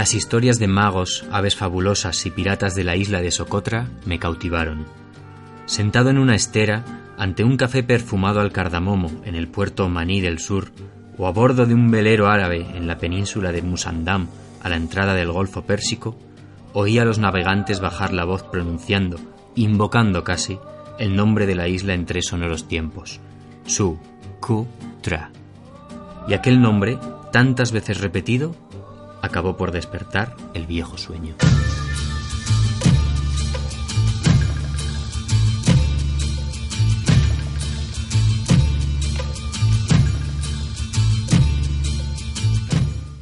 [0.00, 4.86] Las historias de magos, aves fabulosas y piratas de la isla de Socotra me cautivaron.
[5.66, 10.38] Sentado en una estera, ante un café perfumado al cardamomo en el puerto Maní del
[10.38, 10.72] sur,
[11.18, 14.28] o a bordo de un velero árabe en la península de Musandam
[14.62, 16.16] a la entrada del Golfo Pérsico,
[16.72, 19.18] oí a los navegantes bajar la voz pronunciando,
[19.54, 20.58] invocando casi,
[20.98, 23.20] el nombre de la isla en tres sonoros tiempos,
[23.66, 23.98] Su,
[24.40, 24.66] Ku,
[25.02, 25.30] Tra.
[26.26, 26.98] Y aquel nombre,
[27.32, 28.56] tantas veces repetido,
[29.22, 31.34] acabó por despertar el viejo sueño.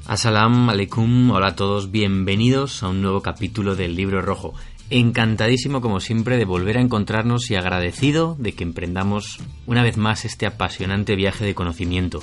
[0.09, 4.55] Assalamu alaikum, hola a todos, bienvenidos a un nuevo capítulo del Libro Rojo.
[4.89, 10.25] Encantadísimo como siempre de volver a encontrarnos y agradecido de que emprendamos una vez más
[10.25, 12.21] este apasionante viaje de conocimiento.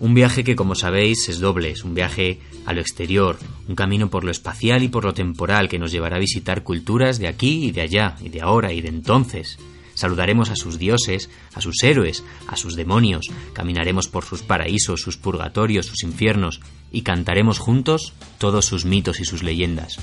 [0.00, 4.10] Un viaje que como sabéis es doble, es un viaje a lo exterior, un camino
[4.10, 7.66] por lo espacial y por lo temporal que nos llevará a visitar culturas de aquí
[7.66, 9.58] y de allá, y de ahora y de entonces.
[9.94, 15.16] Saludaremos a sus dioses, a sus héroes, a sus demonios, caminaremos por sus paraísos, sus
[15.16, 19.98] purgatorios, sus infiernos, y cantaremos juntos todos sus mitos y sus leyendas.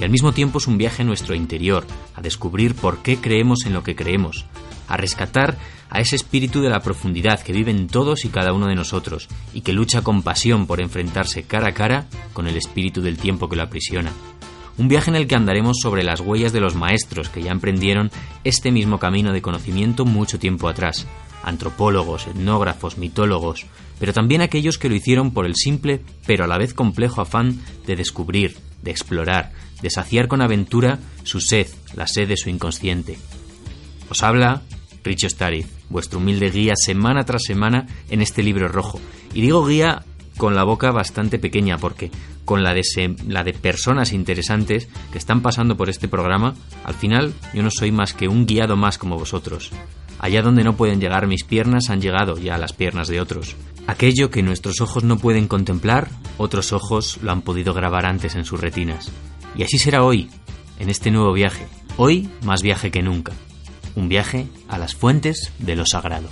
[0.00, 3.64] Y al mismo tiempo es un viaje a nuestro interior, a descubrir por qué creemos
[3.64, 4.44] en lo que creemos,
[4.88, 5.56] a rescatar
[5.90, 9.28] a ese espíritu de la profundidad que vive en todos y cada uno de nosotros,
[9.54, 13.48] y que lucha con pasión por enfrentarse cara a cara con el espíritu del tiempo
[13.48, 14.12] que lo aprisiona.
[14.76, 18.10] Un viaje en el que andaremos sobre las huellas de los maestros que ya emprendieron
[18.44, 21.06] este mismo camino de conocimiento mucho tiempo atrás,
[21.42, 23.66] antropólogos, etnógrafos, mitólogos,
[23.98, 27.60] pero también aquellos que lo hicieron por el simple pero a la vez complejo afán
[27.86, 29.52] de descubrir, de explorar,
[29.82, 33.18] de saciar con aventura su sed, la sed de su inconsciente.
[34.10, 34.62] Os habla
[35.08, 39.00] Richo Stariz, vuestro humilde guía semana tras semana en este libro rojo.
[39.32, 40.04] Y digo guía
[40.36, 42.10] con la boca bastante pequeña, porque
[42.44, 42.82] con la de,
[43.26, 46.54] la de personas interesantes que están pasando por este programa,
[46.84, 49.70] al final yo no soy más que un guiado más como vosotros.
[50.18, 53.56] Allá donde no pueden llegar mis piernas han llegado ya las piernas de otros.
[53.86, 58.44] Aquello que nuestros ojos no pueden contemplar, otros ojos lo han podido grabar antes en
[58.44, 59.10] sus retinas.
[59.56, 60.28] Y así será hoy,
[60.78, 61.66] en este nuevo viaje.
[61.96, 63.32] Hoy más viaje que nunca.
[63.98, 66.28] Un viaje a las fuentes de lo sagrado.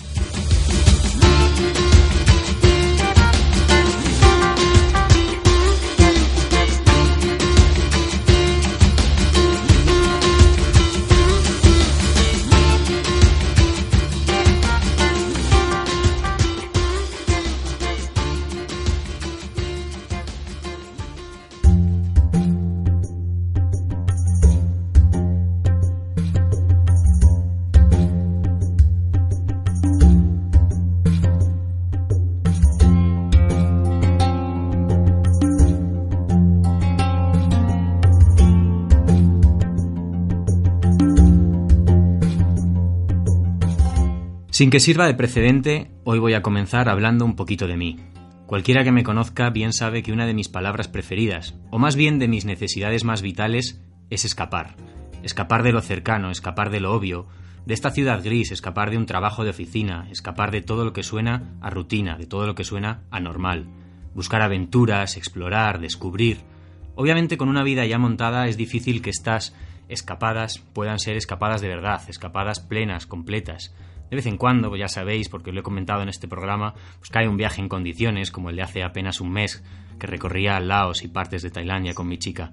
[44.57, 47.99] Sin que sirva de precedente, hoy voy a comenzar hablando un poquito de mí.
[48.47, 52.19] Cualquiera que me conozca bien sabe que una de mis palabras preferidas, o más bien
[52.19, 54.75] de mis necesidades más vitales, es escapar.
[55.23, 57.27] Escapar de lo cercano, escapar de lo obvio,
[57.67, 61.03] de esta ciudad gris, escapar de un trabajo de oficina, escapar de todo lo que
[61.03, 63.67] suena a rutina, de todo lo que suena a normal.
[64.15, 66.39] Buscar aventuras, explorar, descubrir.
[66.95, 69.55] Obviamente con una vida ya montada es difícil que estas
[69.91, 73.75] escapadas puedan ser escapadas de verdad, escapadas plenas, completas.
[74.11, 77.11] De vez en cuando, pues ya sabéis, porque lo he comentado en este programa, pues
[77.11, 79.65] cae un viaje en condiciones, como el de hace apenas un mes,
[79.99, 82.53] que recorría Laos y partes de Tailandia con mi chica.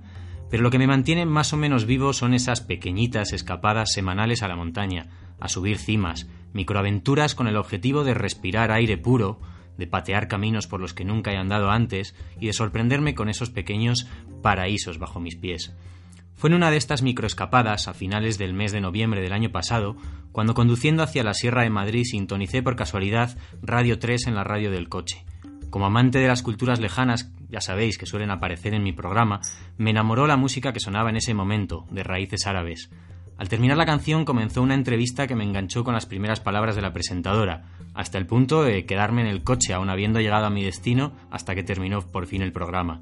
[0.49, 4.47] Pero lo que me mantiene más o menos vivo son esas pequeñitas escapadas semanales a
[4.47, 5.07] la montaña,
[5.39, 9.39] a subir cimas, microaventuras con el objetivo de respirar aire puro,
[9.77, 13.49] de patear caminos por los que nunca he andado antes y de sorprenderme con esos
[13.49, 14.07] pequeños
[14.41, 15.73] paraísos bajo mis pies.
[16.35, 19.95] Fue en una de estas microescapadas, a finales del mes de noviembre del año pasado,
[20.31, 24.71] cuando conduciendo hacia la Sierra de Madrid sintonicé por casualidad Radio 3 en la radio
[24.71, 25.25] del coche.
[25.69, 29.39] Como amante de las culturas lejanas ya sabéis que suelen aparecer en mi programa,
[29.77, 32.89] me enamoró la música que sonaba en ese momento, de raíces árabes.
[33.37, 36.81] Al terminar la canción comenzó una entrevista que me enganchó con las primeras palabras de
[36.81, 40.63] la presentadora, hasta el punto de quedarme en el coche aún habiendo llegado a mi
[40.63, 43.01] destino hasta que terminó por fin el programa.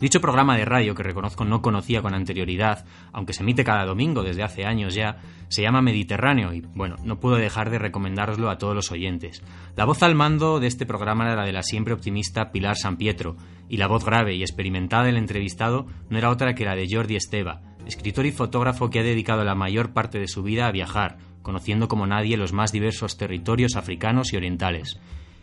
[0.00, 4.22] Dicho programa de radio, que reconozco no conocía con anterioridad, aunque se emite cada domingo
[4.22, 5.18] desde hace años ya,
[5.48, 9.42] se llama Mediterráneo y, bueno, no puedo dejar de recomendároslo a todos los oyentes.
[9.76, 12.96] La voz al mando de este programa era la de la siempre optimista Pilar San
[12.96, 13.36] Pietro,
[13.68, 17.16] y la voz grave y experimentada del entrevistado no era otra que la de Jordi
[17.16, 21.18] Esteva, escritor y fotógrafo que ha dedicado la mayor parte de su vida a viajar,
[21.42, 24.98] conociendo como nadie los más diversos territorios africanos y orientales.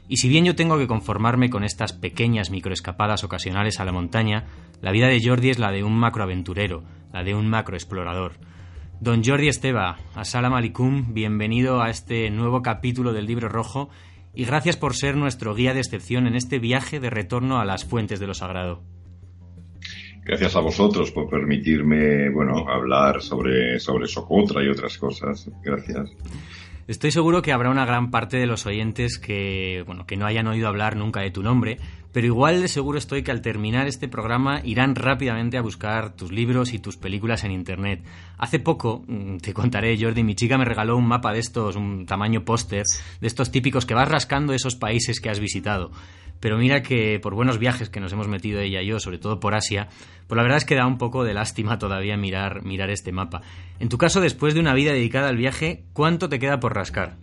[0.07, 4.45] Y si bien yo tengo que conformarme con estas pequeñas microescapadas ocasionales a la montaña,
[4.81, 8.33] la vida de Jordi es la de un macroaventurero, la de un macroexplorador.
[8.99, 13.89] Don Jordi Esteba, Assalam alaikum, bienvenido a este nuevo capítulo del Libro Rojo
[14.33, 17.85] y gracias por ser nuestro guía de excepción en este viaje de retorno a las
[17.85, 18.81] fuentes de lo sagrado.
[20.23, 25.49] Gracias a vosotros por permitirme, bueno, hablar sobre, sobre Socotra y otras cosas.
[25.63, 26.11] Gracias.
[26.87, 30.47] Estoy seguro que habrá una gran parte de los oyentes que, bueno, que no hayan
[30.47, 31.79] oído hablar nunca de tu nombre,
[32.13, 36.31] pero igual de seguro estoy que al terminar este programa irán rápidamente a buscar tus
[36.31, 38.05] libros y tus películas en internet.
[38.37, 42.05] Hace poco, mm, te contaré, Jordi, mi chica me regaló un mapa de estos, un
[42.05, 42.85] tamaño póster,
[43.19, 45.91] de estos típicos que vas rascando esos países que has visitado.
[46.39, 49.41] Pero mira que por buenos viajes que nos hemos metido ella y yo, sobre todo
[49.41, 49.89] por Asia,
[50.27, 53.41] pues la verdad es que da un poco de lástima todavía mirar, mirar este mapa.
[53.79, 57.15] En tu caso, después de una vida dedicada al viaje, ¿cuánto te queda por rascar?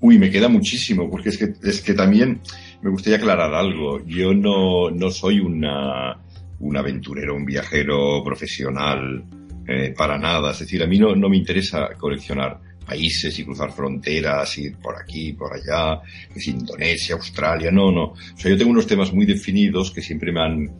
[0.00, 2.40] Uy, me queda muchísimo, porque es que, es que también
[2.82, 4.04] me gustaría aclarar algo.
[4.04, 6.18] Yo no, no soy una,
[6.60, 9.24] un aventurero, un viajero profesional,
[9.66, 10.50] eh, para nada.
[10.50, 12.58] Es decir, a mí no, no me interesa coleccionar
[12.92, 16.02] países y cruzar fronteras, ir por aquí, por allá,
[16.34, 18.04] es Indonesia, Australia, no, no.
[18.04, 20.70] O sea, yo tengo unos temas muy definidos que siempre me han,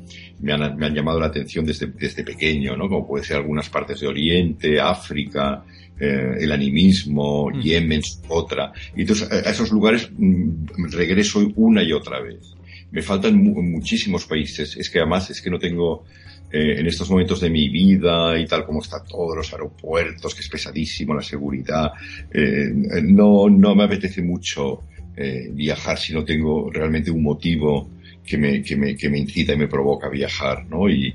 [0.40, 2.86] me han, me han llamado la atención desde, desde pequeño, ¿no?
[2.88, 5.64] Como puede ser algunas partes de Oriente, África,
[5.98, 7.60] eh, el animismo, mm.
[7.60, 8.72] Yemen, otra.
[8.94, 12.54] Y entonces a esos lugares mm, regreso una y otra vez.
[12.90, 14.76] Me faltan muchísimos países.
[14.76, 16.04] Es que además es que no tengo
[16.52, 20.42] eh, en estos momentos de mi vida y tal como está todos los aeropuertos, que
[20.42, 21.92] es pesadísimo la seguridad,
[22.30, 22.70] eh,
[23.02, 24.82] no, no me apetece mucho
[25.16, 27.88] eh, viajar si no tengo realmente un motivo
[28.22, 30.90] que me, que me, que me incita y me provoca viajar, ¿no?
[30.90, 31.14] Y,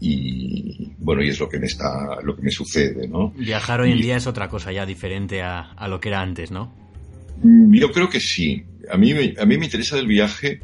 [0.00, 3.30] y bueno, y es lo que me está, lo que me sucede, ¿no?
[3.36, 6.50] Viajar hoy en día es otra cosa ya diferente a, a, lo que era antes,
[6.50, 6.72] ¿no?
[7.42, 8.64] Yo creo que sí.
[8.90, 10.60] A mí, a mí me interesa del viaje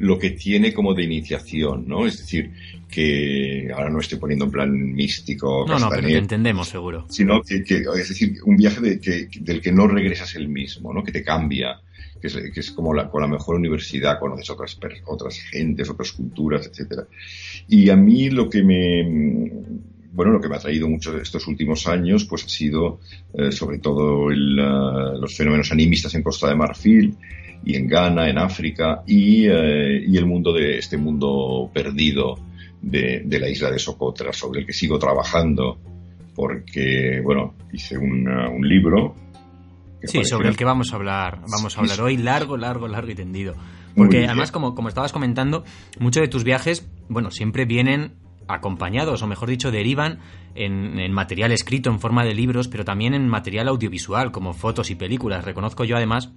[0.00, 2.06] lo que tiene como de iniciación, ¿no?
[2.06, 2.50] Es decir,
[2.90, 5.66] que ahora no estoy poniendo en plan místico.
[5.68, 7.04] No, no, pero te entendemos seguro.
[7.10, 11.04] Sino que, es decir, un viaje de, que, del que no regresas el mismo, ¿no?
[11.04, 11.80] Que te cambia,
[12.18, 16.12] que es, que es como la, con la mejor universidad, conoces otras, otras gentes, otras
[16.12, 17.06] culturas, etcétera.
[17.68, 19.52] Y a mí lo que me,
[20.12, 23.00] bueno, lo que me ha traído mucho estos últimos años, pues ha sido
[23.34, 27.14] eh, sobre todo el, uh, los fenómenos animistas en Costa de Marfil,
[27.64, 32.38] y en Ghana, en África, y, eh, y el mundo de este mundo perdido
[32.80, 35.78] de, de, la isla de Socotra, sobre el que sigo trabajando,
[36.34, 39.14] porque, bueno, hice un, un libro.
[40.02, 43.14] Sí, sobre el que vamos a hablar, vamos a hablar hoy largo, largo, largo y
[43.14, 43.54] tendido.
[43.94, 45.64] Porque además, como, como estabas comentando,
[45.98, 48.14] muchos de tus viajes, bueno, siempre vienen
[48.48, 50.20] acompañados, o mejor dicho, derivan
[50.54, 54.90] en, en, material escrito en forma de libros, pero también en material audiovisual, como fotos
[54.90, 55.44] y películas.
[55.44, 56.32] Reconozco yo además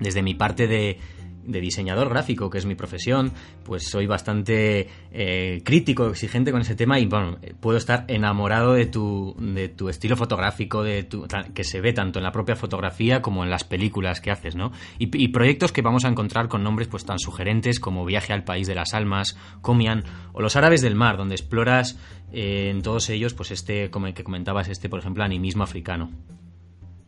[0.00, 0.98] desde mi parte de,
[1.42, 3.32] diseñador gráfico, que es mi profesión,
[3.64, 8.86] pues soy bastante eh, crítico, exigente con ese tema y bueno, puedo estar enamorado de
[8.86, 13.20] tu, de tu estilo fotográfico, de tu, que se ve tanto en la propia fotografía
[13.20, 14.70] como en las películas que haces, ¿no?
[14.98, 18.66] Y, proyectos que vamos a encontrar con nombres pues tan sugerentes como Viaje al País
[18.66, 21.98] de las Almas, Comian o Los Árabes del Mar, donde exploras
[22.32, 26.10] eh, en todos ellos pues este, como el que comentabas, este por ejemplo, animismo africano.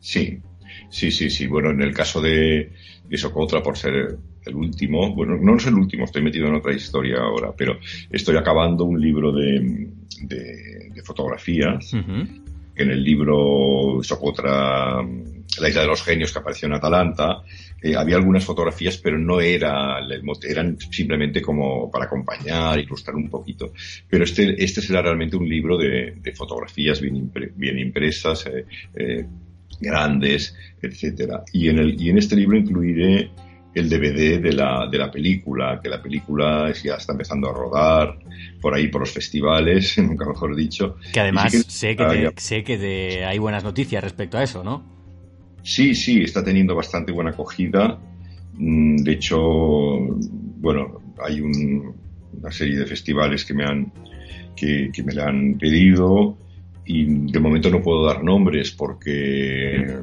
[0.00, 0.42] Sí,
[0.88, 1.46] Sí, sí, sí.
[1.46, 2.72] Bueno, en el caso de,
[3.08, 6.72] de Socotra, por ser el último, bueno, no es el último, estoy metido en otra
[6.72, 7.78] historia ahora, pero
[8.10, 9.88] estoy acabando un libro de,
[10.22, 11.92] de, fotografías.
[11.94, 15.02] En el libro Socotra,
[15.60, 17.42] La isla de los genios que apareció en Atalanta,
[17.82, 19.98] eh, había algunas fotografías, pero no era,
[20.48, 23.72] eran simplemente como para acompañar, ilustrar un poquito.
[24.08, 28.64] Pero este, este será realmente un libro de, de fotografías bien, bien impresas, eh,
[28.94, 29.26] eh,
[29.82, 31.44] grandes, etcétera.
[31.52, 33.30] Y en, el, y en este libro incluiré
[33.74, 38.18] el DVD de la, de la película, que la película ya está empezando a rodar
[38.60, 40.96] por ahí por los festivales, nunca mejor dicho.
[41.12, 44.84] Que además sé que, sé que hay buenas noticias respecto a eso, ¿no?
[45.62, 47.98] Sí, sí, está teniendo bastante buena acogida.
[48.54, 51.94] Mm, de hecho, bueno, hay un,
[52.38, 53.92] una serie de festivales que me han
[54.56, 56.36] que, que me la han pedido
[56.84, 59.98] y de momento no puedo dar nombres porque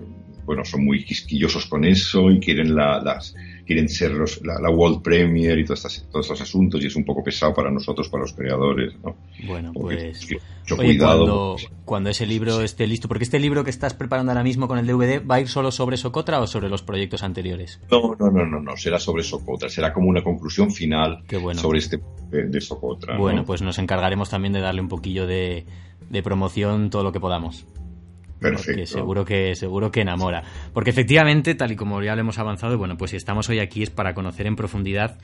[0.45, 3.36] bueno son muy quisquillosos con eso y quieren la, las
[3.69, 7.05] quieren ser los, la, World Premier y todos estos, todos estos asuntos y es un
[7.05, 8.95] poco pesado para nosotros, para los creadores.
[9.03, 9.15] ¿no?
[9.45, 10.27] Bueno, pues
[10.75, 11.55] cuidado,
[11.86, 14.88] cuando, ese libro esté listo, porque este libro que estás preparando ahora mismo con el
[14.88, 17.79] DVD, ¿va a ir solo sobre Socotra o sobre los proyectos anteriores?
[17.91, 22.00] No, no, no, no, no será sobre Socotra, será como una conclusión final sobre este
[22.31, 23.19] de, Socotra.
[23.19, 25.67] Bueno, pues nos encargaremos también de darle un poquillo de,
[26.10, 27.66] de promoción todo lo que podamos.
[28.39, 28.86] Perfecto.
[28.86, 30.44] seguro que, seguro que enamora.
[30.74, 33.84] Porque efectivamente, tal y como ya lo hemos avanzado, bueno, pues si estamos hoy aquí
[33.84, 35.18] es para conocer en profundidad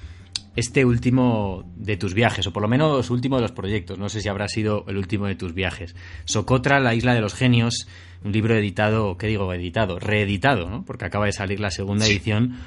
[0.56, 3.98] este último de tus viajes, o por lo menos último de los proyectos.
[4.00, 5.96] No sé si habrá sido el último de tus viajes.
[6.26, 7.88] Socotra, la isla de los genios,
[8.24, 9.54] un libro editado, ¿qué digo?
[9.54, 10.86] Editado, reeditado, ¿no?
[10.86, 12.58] Porque acaba de salir la segunda edición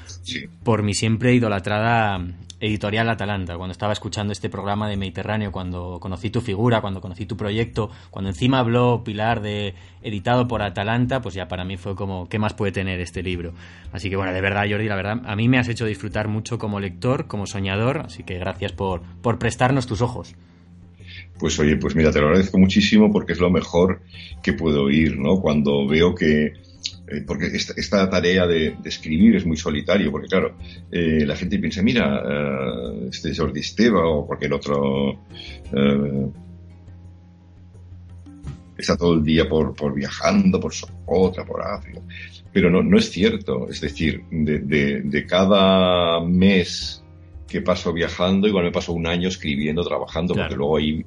[0.63, 2.25] por mi siempre idolatrada
[2.59, 3.57] editorial Atalanta.
[3.57, 7.89] Cuando estaba escuchando este programa de Mediterráneo, cuando conocí tu figura, cuando conocí tu proyecto,
[8.11, 12.39] cuando encima habló Pilar de editado por Atalanta, pues ya para mí fue como, ¿qué
[12.39, 13.53] más puede tener este libro?
[13.91, 16.57] Así que bueno, de verdad, Jordi, la verdad, a mí me has hecho disfrutar mucho
[16.57, 20.35] como lector, como soñador así que gracias por, por prestarnos tus ojos.
[21.39, 24.01] Pues oye, pues mira, te lo agradezco muchísimo porque es lo mejor
[24.43, 25.39] que puedo oír, ¿no?
[25.39, 26.53] Cuando veo que,
[27.09, 30.55] eh, porque esta, tarea de, escribir es muy solitario, porque claro,
[30.91, 35.19] eh, la gente piensa, mira, uh, este Jordi Esteva o cualquier otro
[38.77, 40.73] está todo el día por, por viajando, por
[41.05, 42.01] otra, por África.
[42.51, 43.69] Pero no, no es cierto.
[43.69, 47.03] Es decir, de, de, de cada mes
[47.49, 51.03] que paso viajando, igual me paso un año escribiendo, trabajando, porque luego ahí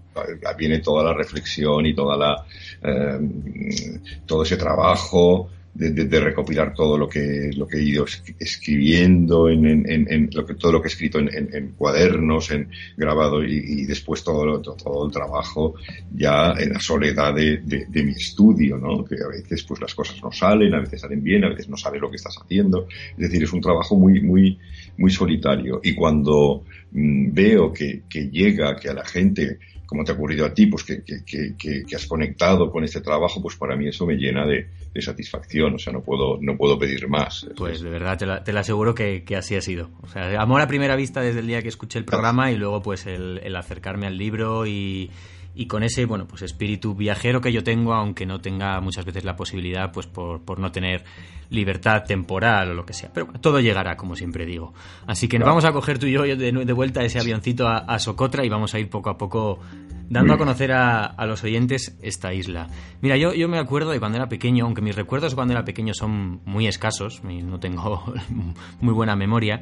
[0.59, 2.44] viene toda la reflexión y toda la,
[2.82, 8.04] eh, todo ese trabajo de, recopilar todo lo que, lo que he ido
[8.38, 13.84] escribiendo, en, en, lo que, todo lo que he escrito en, cuadernos, en grabado y,
[13.86, 15.74] después todo, todo, el trabajo
[16.14, 17.62] ya en la soledad de,
[18.04, 19.04] mi estudio, ¿no?
[19.04, 21.76] Que a veces pues las cosas no salen, a veces salen bien, a veces no
[21.76, 22.86] sabes lo que estás haciendo.
[23.12, 24.58] Es decir, es un trabajo muy, muy,
[24.98, 25.80] muy solitario.
[25.82, 29.58] Y cuando mm, veo que, que llega, que a la gente
[29.92, 33.56] como te ha ocurrido a ti, pues que, que, has conectado con este trabajo, pues
[33.56, 34.68] para mí eso me llena de,
[35.00, 37.46] satisfacción, o sea, no puedo, no puedo pedir más.
[37.56, 39.90] Pues de verdad, te, lo aseguro que, así ha sido.
[40.02, 42.80] O sea, amor a primera vista desde el día que escuché el programa y luego
[42.80, 45.11] pues el acercarme al libro y
[45.54, 49.25] y con ese bueno pues espíritu viajero que yo tengo aunque no tenga muchas veces
[49.25, 51.04] la posibilidad pues por, por no tener
[51.50, 53.11] libertad temporal o lo que sea.
[53.12, 54.73] Pero todo llegará como siempre digo.
[55.06, 57.99] Así que nos vamos a coger tú y yo de, de vuelta ese avioncito a,
[57.99, 59.61] Socotra y vamos a ir poco a poco
[60.09, 62.68] dando a conocer a, a, los oyentes esta isla.
[63.00, 65.92] Mira yo, yo me acuerdo de cuando era pequeño aunque mis recuerdos cuando era pequeño
[65.94, 68.12] son muy escasos no tengo
[68.80, 69.61] muy buena memoria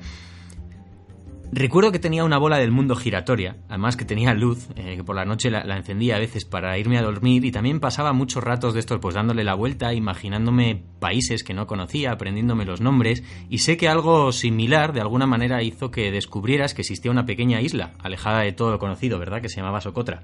[1.52, 5.16] Recuerdo que tenía una bola del mundo giratoria, además que tenía luz, eh, que por
[5.16, 8.72] la noche la, encendía a veces para irme a dormir y también pasaba muchos ratos
[8.72, 13.58] de estos pues dándole la vuelta, imaginándome países que no conocía, aprendiéndome los nombres y
[13.58, 17.94] sé que algo similar de alguna manera hizo que descubrieras que existía una pequeña isla
[17.98, 19.42] alejada de todo lo conocido, ¿verdad?
[19.42, 20.22] Que se llamaba Socotra.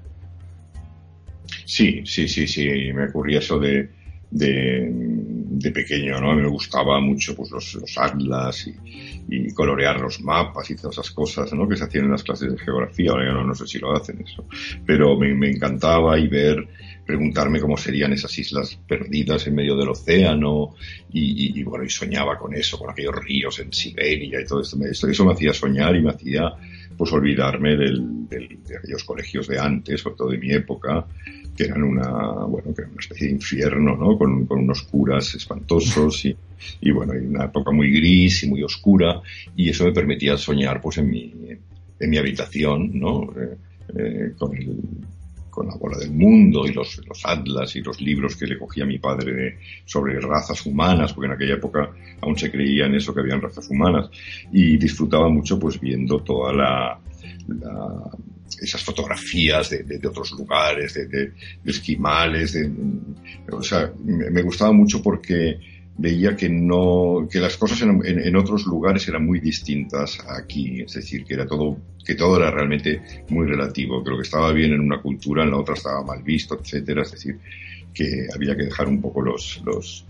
[1.65, 3.89] Sí, sí, sí, sí, me ocurría eso de,
[4.29, 6.33] de, pequeño, ¿no?
[6.33, 11.51] Me gustaba mucho pues los, los atlas y, colorear los mapas y todas esas cosas,
[11.51, 11.67] ¿no?
[11.67, 13.93] Que se hacían en las clases de geografía, ahora ya no, no sé si lo
[13.93, 14.45] hacen eso,
[14.85, 16.65] pero me, encantaba y ver,
[17.05, 20.75] preguntarme cómo serían esas islas perdidas en medio del océano
[21.11, 24.77] y, y, bueno, y soñaba con eso, con aquellos ríos en Siberia y todo esto,
[24.85, 26.53] eso, eso me hacía soñar y me hacía
[26.97, 31.05] pues olvidarme de aquellos colegios de antes, sobre todo de mi época,
[31.57, 34.17] que eran una, bueno, que una especie de infierno, ¿no?
[34.17, 36.37] Con, con unos curas espantosos y,
[36.81, 39.21] y, bueno, y una época muy gris y muy oscura
[39.55, 41.33] y eso me permitía soñar pues en mi,
[41.99, 43.23] en mi habitación, ¿no?
[43.35, 43.57] Eh,
[43.97, 44.77] eh, con el,
[45.49, 48.85] con la bola del mundo y los, los, atlas y los libros que le cogía
[48.85, 51.89] mi padre de, sobre razas humanas, porque en aquella época
[52.21, 54.11] aún se creía en eso que habían razas humanas,
[54.51, 56.99] y disfrutaba mucho pues viendo toda la,
[57.47, 58.11] la
[58.61, 61.31] esas fotografías de, de, otros lugares, de, de
[61.65, 62.71] esquimales, de,
[63.51, 65.59] o sea, me, gustaba mucho porque
[65.97, 70.93] veía que no, que las cosas en, en, otros lugares eran muy distintas aquí, es
[70.93, 74.73] decir, que era todo, que todo era realmente muy relativo, que lo que estaba bien
[74.73, 77.39] en una cultura, en la otra estaba mal visto, etcétera, es decir,
[77.93, 80.05] que había que dejar un poco los, los,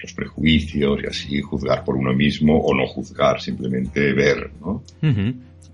[0.00, 4.82] los prejuicios y así juzgar por uno mismo o no juzgar, simplemente ver, ¿no?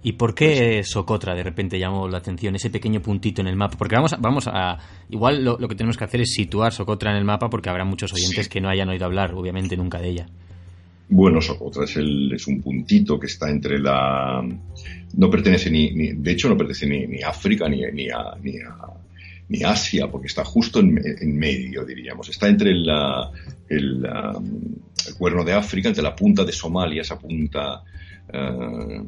[0.07, 3.57] ¿Y por qué pues Socotra de repente llamó la atención, ese pequeño puntito en el
[3.57, 3.79] mapa?
[3.79, 7.17] Porque vamos a, vamos a igual lo, que tenemos que hacer es situar Socotra en
[7.17, 10.27] el mapa porque habrá muchos oyentes que no hayan oído hablar, obviamente, nunca de ella.
[11.09, 14.47] Bueno, Socotra es, el, es un puntito que está entre la...
[15.17, 18.77] No pertenece ni, de hecho no pertenece ni, a África ni, ni, a, ni, a,
[19.49, 22.29] ni Asia, porque está justo en, medio, diríamos.
[22.29, 22.87] Está entre el,
[23.71, 24.07] el,
[25.17, 27.83] cuerno de África, entre la punta de Somalia, esa punta
[28.31, 29.01] eh,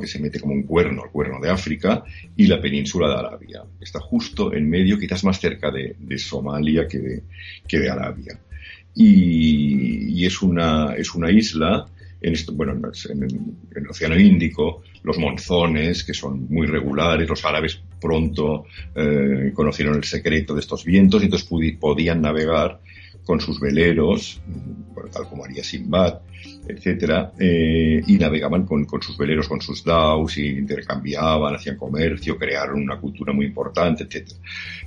[0.00, 2.04] que se mete como un cuerno, el cuerno de África,
[2.36, 3.62] y la península de Arabia.
[3.80, 7.22] Está justo en medio, quizás más cerca de, Somalia que de,
[7.66, 8.38] que de Arabia.
[8.94, 11.86] Y, es, una, es una isla,
[12.20, 18.66] en, bueno, en, el Océano Índico, los monzones, que son muy regulares, los árabes pronto
[18.94, 22.80] eh, conocieron el secreto de estos vientos y entonces podían navegar
[23.28, 24.40] con sus veleros,
[25.12, 26.20] tal como haría Simbad,
[26.66, 32.80] etcétera, eh, y navegaban con, sus veleros, con sus daos, y intercambiaban, hacían comercio, crearon
[32.80, 34.40] una cultura muy importante, etcétera.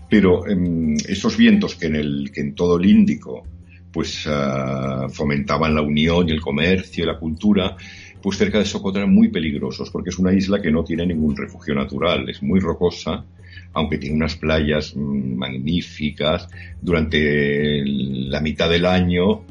[0.10, 3.44] Pero em, esos vientos que en, el, que en todo el Índico
[3.92, 7.76] pues ah, fomentaban la unión y el comercio y la cultura,
[8.24, 11.38] pues cerca de Socotra eran muy peligrosos, porque es una isla que no tiene ningún
[11.38, 13.24] refugio natural, es muy rocosa,
[13.74, 16.48] aunque tiene unas playas mm, magníficas,
[16.82, 19.46] durante la mitad del año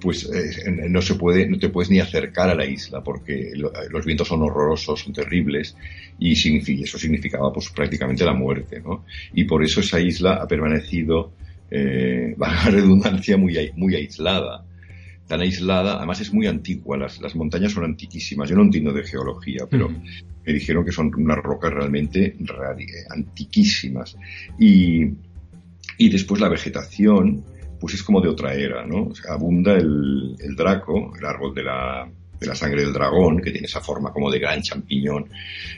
[0.00, 4.04] pues eh, no se puede, no te puedes ni acercar a la isla porque los
[4.04, 5.74] vientos son horrorosos, son terribles
[6.18, 9.04] y eso significaba pues prácticamente la muerte, ¿no?
[9.32, 11.32] Y por eso esa isla ha permanecido,
[11.70, 12.36] eh,
[12.70, 14.64] redundancia, muy aislada
[15.26, 19.02] tan aislada, además es muy antigua, las, las montañas son antiquísimas, yo no entiendo de
[19.02, 22.36] geología, pero me dijeron que son unas rocas realmente
[23.10, 24.16] antiquísimas.
[24.58, 25.04] Y,
[25.98, 27.44] y después la vegetación,
[27.80, 29.10] pues es como de otra era, ¿no?
[29.28, 33.66] abunda el, el draco, el árbol de la, de la sangre del dragón, que tiene
[33.66, 35.28] esa forma como de gran champiñón,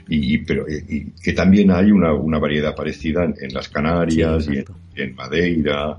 [0.09, 4.65] y, pero y, que también hay una, una variedad parecida en, las Canarias y en,
[5.07, 5.99] Madeira,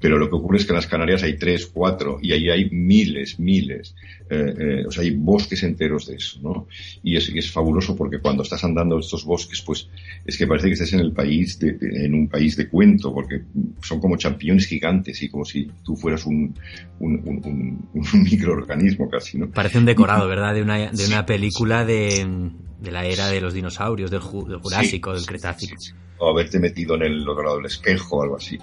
[0.00, 2.70] pero lo que ocurre es que en las Canarias hay tres, cuatro, y ahí hay
[2.70, 3.94] miles, miles,
[4.28, 6.66] eh, eh, o sea, hay bosques enteros de eso, ¿no?
[7.02, 9.88] Y es, es fabuloso porque cuando estás andando estos bosques, pues
[10.24, 13.42] es que parece que estés en el país, de, en un país de cuento, porque
[13.82, 16.54] son como champiñones gigantes y como si tú fueras un,
[17.00, 19.50] un, un, microorganismo casi, ¿no?
[19.50, 20.54] Parece un decorado, ¿verdad?
[20.54, 22.24] De una, de una película de,
[22.80, 25.76] de la era de los dinosaurios, del, Jurásico, del Cretácico.
[26.18, 28.58] O haberte metido en el otro lado del espejo o algo así.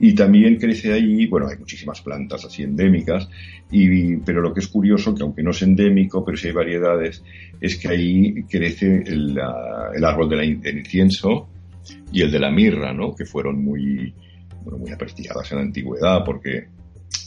[0.00, 3.28] Y también crece ahí, bueno, hay muchísimas plantas así endémicas,
[3.70, 7.22] y, pero lo que es curioso, que aunque no es endémico, pero sí hay variedades,
[7.60, 9.38] es que ahí crece el,
[9.94, 11.48] el árbol de del incienso
[12.10, 13.14] y el de la mirra, ¿no?
[13.14, 14.14] Que fueron muy,
[14.62, 16.68] bueno, muy apreciadas en la antigüedad, porque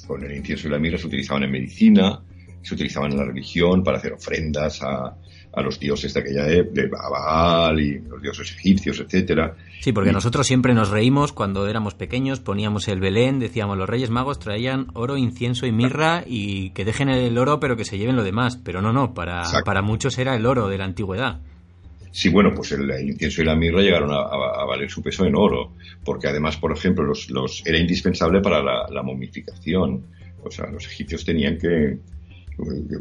[0.08, 2.21] con el incienso y la mirra se utilizaban en medicina,
[2.62, 5.15] se utilizaban en la religión para hacer ofrendas a,
[5.55, 9.55] a los dioses de aquella época, de Baal y los dioses egipcios, etcétera.
[9.79, 14.09] Sí, porque nosotros siempre nos reímos cuando éramos pequeños, poníamos el Belén, decíamos los Reyes
[14.09, 18.17] Magos traían oro, incienso y mirra y que dejen el oro pero que se lleven
[18.17, 18.57] lo demás.
[18.57, 21.39] Pero no, no, para, para muchos era el oro de la antigüedad.
[22.11, 25.73] Sí, bueno, pues el, incienso y la mirra llegaron a, valer su peso en oro,
[26.03, 30.05] porque además, por ejemplo, los, los era indispensable para la, la momificación.
[30.41, 31.97] O sea, los egipcios tenían que,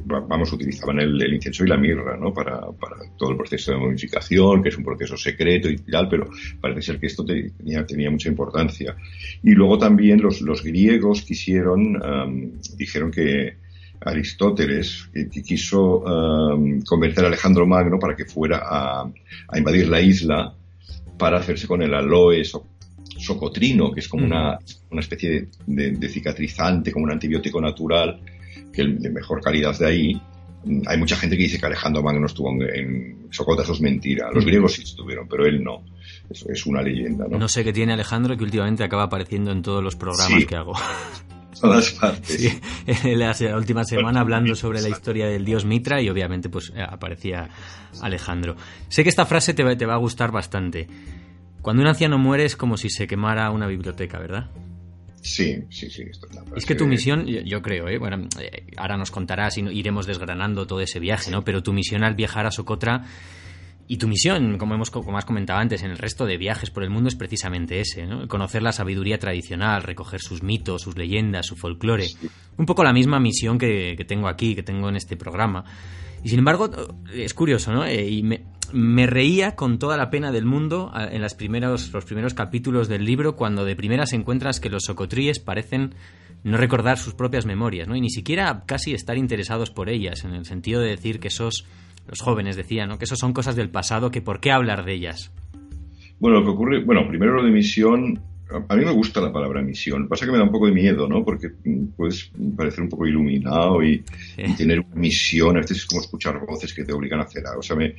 [0.06, 2.32] vamos, utilizaban el, incienso y la mirra, ¿no?
[2.32, 6.28] Para, para, todo el proceso de modificación, que es un proceso secreto y tal, pero
[6.60, 8.96] parece ser que esto tenía, tenía mucha importancia.
[9.42, 13.56] Y luego también los, los griegos quisieron, dijeron que
[14.00, 16.02] Aristóteles, que, quiso
[16.86, 19.10] convencer a Alejandro Magno para que fuera a,
[19.48, 20.54] a, invadir la isla
[21.18, 22.42] para hacerse con el aloe
[23.16, 24.58] socotrino, que es como una,
[24.90, 28.20] una especie de, de, cicatrizante, como un antibiótico natural,
[28.72, 30.22] que de mejor calidad de ahí.
[30.86, 34.30] Hay mucha gente que dice que Alejandro Magno estuvo en, Socota, eso es mentira.
[34.32, 35.84] Los griegos sí estuvieron, pero él no.
[36.30, 37.38] Eso es una leyenda, ¿no?
[37.38, 40.72] No sé qué tiene Alejandro que últimamente acaba apareciendo en todos los programas que hago.
[41.60, 42.40] Todas partes.
[42.40, 46.82] Sí, la última semana hablando sobre la historia del dios Mitra y obviamente pues eh,
[46.82, 47.48] aparecía
[48.02, 48.56] Alejandro.
[48.88, 50.88] Sé que esta frase te va, te va a gustar bastante.
[51.62, 54.50] Cuando un anciano muere es como si se quemara una biblioteca, ¿verdad?
[55.24, 56.02] Sí, sí, sí.
[56.54, 57.96] es, que tu misión, yo, creo, ¿eh?
[57.96, 61.42] bueno, eh, ahora nos contarás y iremos desgranando todo ese viaje, ¿no?
[61.42, 63.06] Pero tu misión al viajar a Socotra
[63.88, 66.82] y tu misión, como, hemos, como has comentado antes, en el resto de viajes por
[66.82, 68.28] el mundo es precisamente ese, ¿no?
[68.28, 72.06] Conocer la sabiduría tradicional, recoger sus mitos, sus leyendas, su folclore.
[72.58, 75.64] Un poco la misma misión que, que tengo aquí, que tengo en este programa.
[76.22, 76.70] Y sin embargo,
[77.14, 77.86] es curioso, ¿no?
[77.86, 78.42] Eh, y me,
[79.06, 83.64] reía con toda la pena del mundo en primeros, los primeros capítulos del libro cuando
[83.64, 85.94] de primeras encuentras que los socotríes parecen
[86.42, 87.96] no recordar sus propias memorias, ¿no?
[87.96, 91.66] Y ni siquiera casi estar interesados por ellas, en el sentido de decir que esos,
[92.06, 92.98] los jóvenes decían, ¿no?
[92.98, 95.32] Que esos son cosas del pasado, que por qué hablar de ellas.
[96.18, 99.62] Bueno, lo que ocurre, bueno, primero lo de misión a mí me gusta la palabra
[99.62, 100.08] misión.
[100.08, 101.24] Pasa que me da un poco de miedo, ¿no?
[101.24, 104.04] Porque mm, puedes parecer un poco iluminado y,
[104.56, 105.56] tener una misión.
[105.56, 107.60] A veces es como escuchar voces que te obligan a hacer algo.
[107.60, 107.94] O sea, me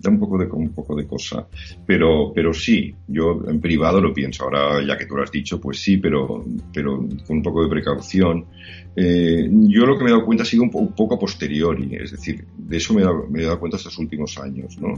[0.00, 1.46] da un poco de, un poco de cosa.
[1.86, 4.44] Pero, pero sí, yo en privado lo pienso.
[4.44, 7.70] Ahora, ya que tú lo has dicho, pues sí, pero, pero con un poco de
[7.70, 8.46] precaución.
[8.94, 11.96] Eh, yo lo que me he dado cuenta ha sido un, poco a posteriori.
[11.96, 14.94] Es decir, de eso me he, dado, me he dado cuenta estos últimos años, ¿no?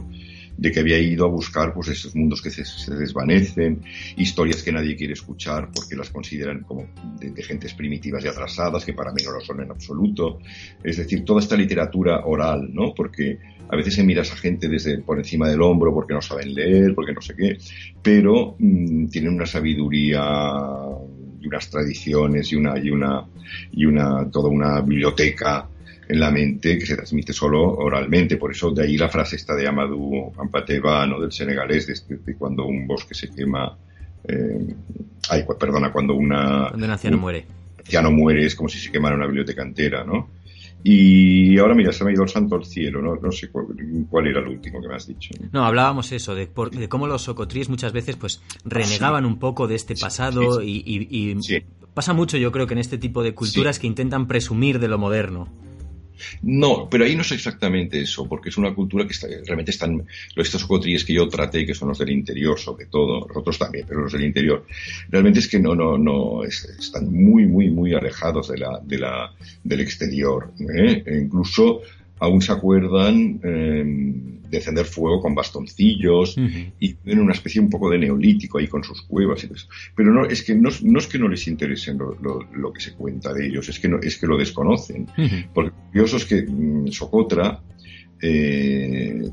[0.57, 2.63] De que había ido a buscar pues esos mundos que se,
[2.95, 3.81] desvanecen,
[4.17, 6.87] historias que nadie quiere escuchar porque las consideran como
[7.19, 10.39] de, gentes primitivas y atrasadas, que para mí no lo son en absoluto.
[10.83, 12.93] Es decir, toda esta literatura oral, ¿no?
[12.93, 16.21] Porque a veces se mira a esa gente desde por encima del hombro porque no
[16.21, 17.57] saben leer, porque no sé qué,
[18.01, 20.21] pero mm, tienen una sabiduría
[21.41, 23.25] y unas tradiciones y una y una
[23.71, 25.67] y una toda una biblioteca
[26.07, 28.37] en la mente que se transmite solo oralmente.
[28.37, 31.19] Por eso de ahí la frase esta de Amadou Ampateba, ¿no?
[31.19, 33.77] del senegalés, de, cuando un bosque se quema,
[34.27, 34.75] eh,
[35.29, 36.67] ay, perdona, cuando una...
[36.69, 37.45] Cuando un anciano muere.
[38.01, 40.29] no muere, es como si se quemara una biblioteca entera, ¿no?
[40.85, 44.27] Y ahora mira, se me ha ido el santo al cielo, no, no sé cuál,
[44.27, 45.33] era el último que me has dicho.
[45.53, 46.49] No, hablábamos eso, de,
[46.89, 51.37] cómo los socotríes muchas veces pues renegaban un poco de este pasado y,
[51.93, 54.97] pasa mucho yo creo que en este tipo de culturas que intentan presumir de lo
[54.97, 55.47] moderno.
[56.41, 59.13] No, pero ahí no es exactamente eso, porque es una cultura que
[59.45, 63.37] realmente están, estos socotríes que yo traté, que son los del interior sobre todo, los
[63.37, 64.65] otros también, pero los del interior,
[65.09, 69.33] realmente es que no, no, no, están muy, muy, muy alejados de la, de la,
[69.63, 70.53] del exterior.
[70.59, 71.03] ¿eh?
[71.05, 71.81] E incluso
[72.19, 76.37] aún se acuerdan em, de encender fuego con bastoncillos
[76.79, 79.67] y en una especie un poco de neolítico ahí con sus cuevas y eso.
[79.95, 83.47] Pero no es que no, es que no les interese lo, que se cuenta de
[83.47, 85.07] ellos, es que no, es que lo desconocen.
[85.53, 87.61] Porque curioso es que mm, Socotra
[88.21, 89.23] eh,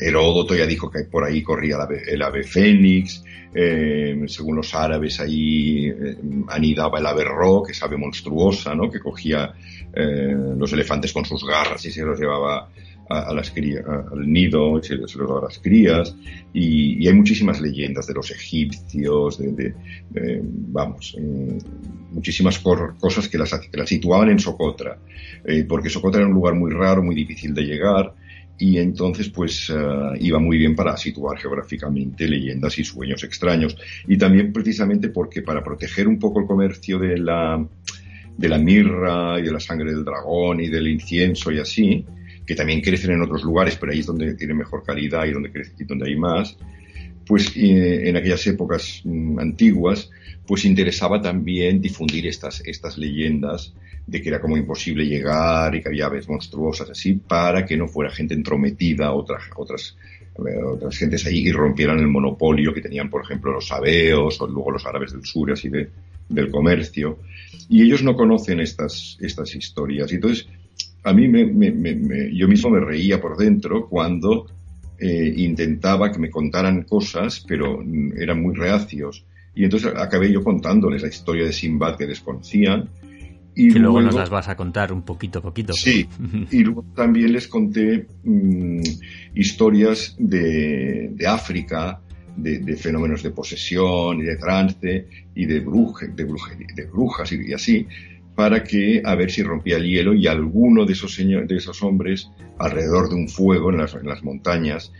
[0.00, 5.88] Heródoto ya dijo que por ahí corría el ave, fénix, eh, según los árabes ahí
[5.88, 6.16] eh,
[6.48, 8.90] anidaba el ave ro, que es ave monstruosa, ¿no?
[8.90, 9.54] que cogía
[9.92, 12.68] eh, los elefantes con sus garras y se los llevaba
[13.08, 16.14] a, las crías, al nido, se, llevaba a las crías,
[16.52, 19.74] y, hay muchísimas leyendas de los egipcios, de,
[20.42, 21.16] vamos,
[22.12, 24.98] muchísimas cosas que las, que las, situaban en Socotra,
[25.68, 28.14] porque Socotra era un lugar muy raro, muy difícil de llegar,
[28.58, 34.18] y entonces pues eh, iba muy bien para situar geográficamente leyendas y sueños extraños y
[34.18, 37.64] también precisamente porque para proteger un poco el comercio de la
[38.36, 42.04] de la mirra y de la sangre del dragón y del incienso y así
[42.48, 45.52] que también crecen en otros lugares pero ahí es donde tiene mejor calidad y donde
[45.52, 46.56] crece y donde hay más
[47.26, 50.10] pues eh, en aquellas épocas mm, antiguas
[50.46, 53.74] pues interesaba también difundir estas estas leyendas
[54.08, 57.88] de que era como imposible llegar y que había aves monstruosas así, para que no
[57.88, 59.96] fuera gente entrometida, otras, otras,
[60.38, 64.46] eh, otras gentes ahí y rompieran el monopolio que tenían, por ejemplo, los sabeos o
[64.46, 65.90] luego los árabes del sur, así de,
[66.26, 67.18] del comercio.
[67.68, 70.10] Y ellos no conocen estas, estas historias.
[70.10, 70.48] Y entonces,
[71.08, 74.46] a mí me, me, yo mismo me reía por dentro cuando
[74.98, 77.82] eh, intentaba que me contaran cosas, pero
[78.16, 79.24] eran muy reacios.
[79.54, 82.88] Y entonces acabé yo contándoles la historia de Simbad que desconocían
[83.54, 85.72] y que luego, nos las vas a contar un poquito a poquito.
[85.72, 86.06] Sí,
[86.52, 88.80] y luego también les conté mm,
[89.34, 92.00] historias de, de África,
[92.36, 96.24] de, de, fenómenos de posesión y de trance y de, bruje, de,
[96.72, 97.84] de brujas y, así,
[98.38, 102.30] para que a ver si rompía el hielo y alguno de esos, de esos hombres
[102.56, 104.92] alrededor de un fuego en las, en las montañas,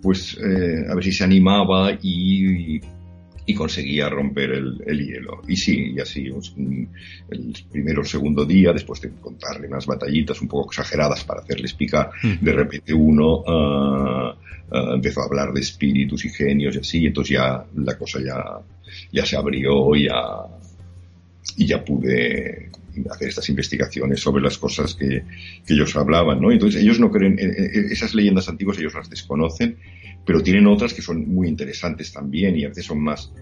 [0.00, 2.80] pues eh, a ver si se animaba y
[3.48, 5.40] y conseguía romper el, hielo.
[5.48, 6.26] Y sí, y así,
[7.30, 11.72] el primero o segundo día, después de contarle unas batallitas un poco exageradas para hacerles
[11.72, 14.36] picar, de repente uno ah,
[14.70, 18.20] ah, empezó a hablar de espíritus y genios y así, y entonces ya la cosa
[18.20, 18.60] ya,
[19.12, 20.14] ya se abrió y ya,
[21.58, 22.70] y ya pude
[23.10, 25.22] hacer estas investigaciones sobre las cosas que,
[25.66, 26.50] que ellos hablaban, ¿no?
[26.50, 29.76] Entonces ellos no creen, esas leyendas antiguas ellos las desconocen
[30.28, 33.32] pero tienen otras que son muy interesantes también y a veces son más,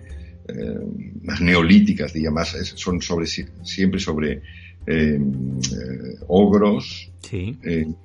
[0.46, 0.78] eh,
[1.24, 4.40] más neolíticas, digamos, son sobre, siempre sobre
[4.86, 7.10] eh, eh, ogros,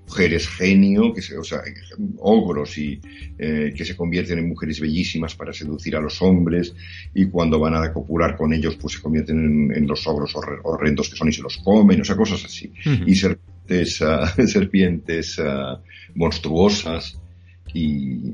[0.08, 1.62] mujeres genio, que o sea,
[2.20, 3.00] ogros y
[3.38, 6.74] que se convierten en mujeres bellísimas para seducir a los hombres
[7.14, 11.16] y cuando van a copular con ellos pues se convierten en, los ogros horrendos que
[11.16, 12.72] son y se los comen, o sea, cosas así.
[13.06, 14.04] Y serpientes,
[14.52, 15.40] serpientes
[16.16, 17.20] monstruosas
[17.74, 18.34] y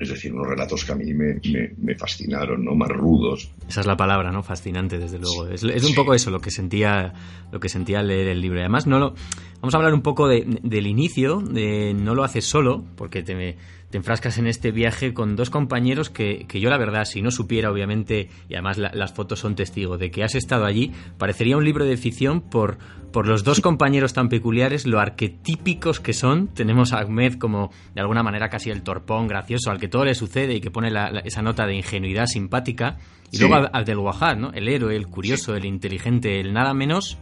[0.00, 1.38] Es decir, unos relatos que a mí me,
[1.76, 2.74] me, fascinaron, ¿no?
[2.74, 3.50] Más rudos.
[3.68, 4.42] Esa es la palabra, ¿no?
[4.42, 5.46] Fascinante, desde luego.
[5.46, 7.12] Es, es un poco eso lo que sentía
[7.52, 8.60] lo que sentía leer el libro.
[8.60, 9.14] Además, no lo,
[9.60, 13.58] vamos a hablar un poco de, del inicio, de no lo haces solo, porque te,
[13.90, 17.30] te enfrascas en este viaje con dos compañeros que, que yo la verdad, si no
[17.30, 21.64] supiera obviamente, y además las fotos son testigos de que has estado allí, parecería un
[21.64, 22.78] libro de ficción por,
[23.12, 26.48] por los dos compañeros tan peculiares, lo arquetípicos que son.
[26.48, 30.14] Tenemos a Ahmed como de alguna manera casi el torpón gracioso al que todo le
[30.14, 30.92] sucede y que pone
[31.24, 32.98] esa nota de ingenuidad simpática.
[33.32, 34.52] Y luego a Abdel Wahad, ¿no?
[34.52, 37.18] El héroe, el curioso, el inteligente, el nada menos.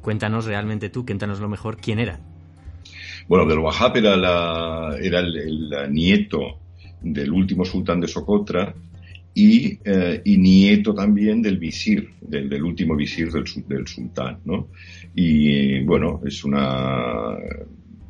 [0.00, 2.20] Cuéntanos realmente tú, cuéntanos lo mejor, ¿quién era?
[3.28, 6.58] Bueno, Abdel Wahab era, la, era el, nieto
[7.00, 8.74] del último sultán de Socotra
[9.34, 14.68] y, eh, nieto también del visir, del, del último visir del, del, sultán, ¿no?
[15.14, 17.36] Y bueno, es una...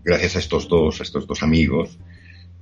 [0.05, 1.97] Gracias a estos dos, a estos dos amigos,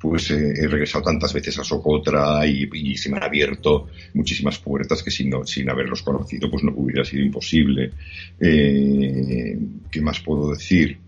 [0.03, 5.01] pues eh, he regresado tantas veces a Socotra y, se me han abierto muchísimas puertas
[5.01, 7.93] que sin, sin haberlos conocido pues no hubiera sido imposible.
[8.41, 9.57] Eh,
[9.91, 10.99] ¿Qué más puedo decir?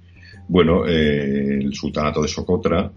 [0.48, 2.90] Bueno, eh, el sultanato de Socotra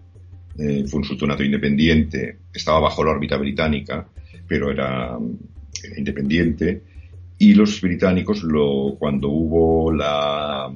[0.58, 4.08] eh, fue un sultanato independiente, estaba bajo la órbita británica,
[4.48, 5.18] pero era,
[5.98, 6.82] independiente.
[7.38, 10.72] Y los británicos, lo, cuando hubo la,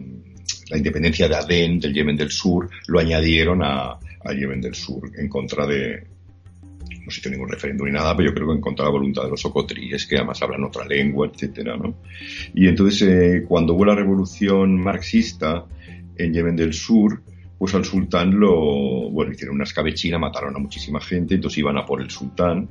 [0.70, 5.12] la, independencia de Adén, del Yemen del Sur, lo añadieron a, a Yemen del Sur
[5.18, 6.04] en contra de,
[7.04, 8.98] no se hizo ningún referéndum ni nada, pero yo creo que en contra de la
[8.98, 11.96] voluntad de los socotríes, que además hablan otra lengua, etcétera, ¿no?
[12.54, 15.66] Y entonces, eh, cuando hubo la revolución marxista,
[16.24, 17.22] en Yemen del Sur,
[17.58, 21.86] pues al sultán lo, bueno, hicieron una escabechina, mataron a muchísima gente, entonces iban a
[21.86, 22.68] por el sultán.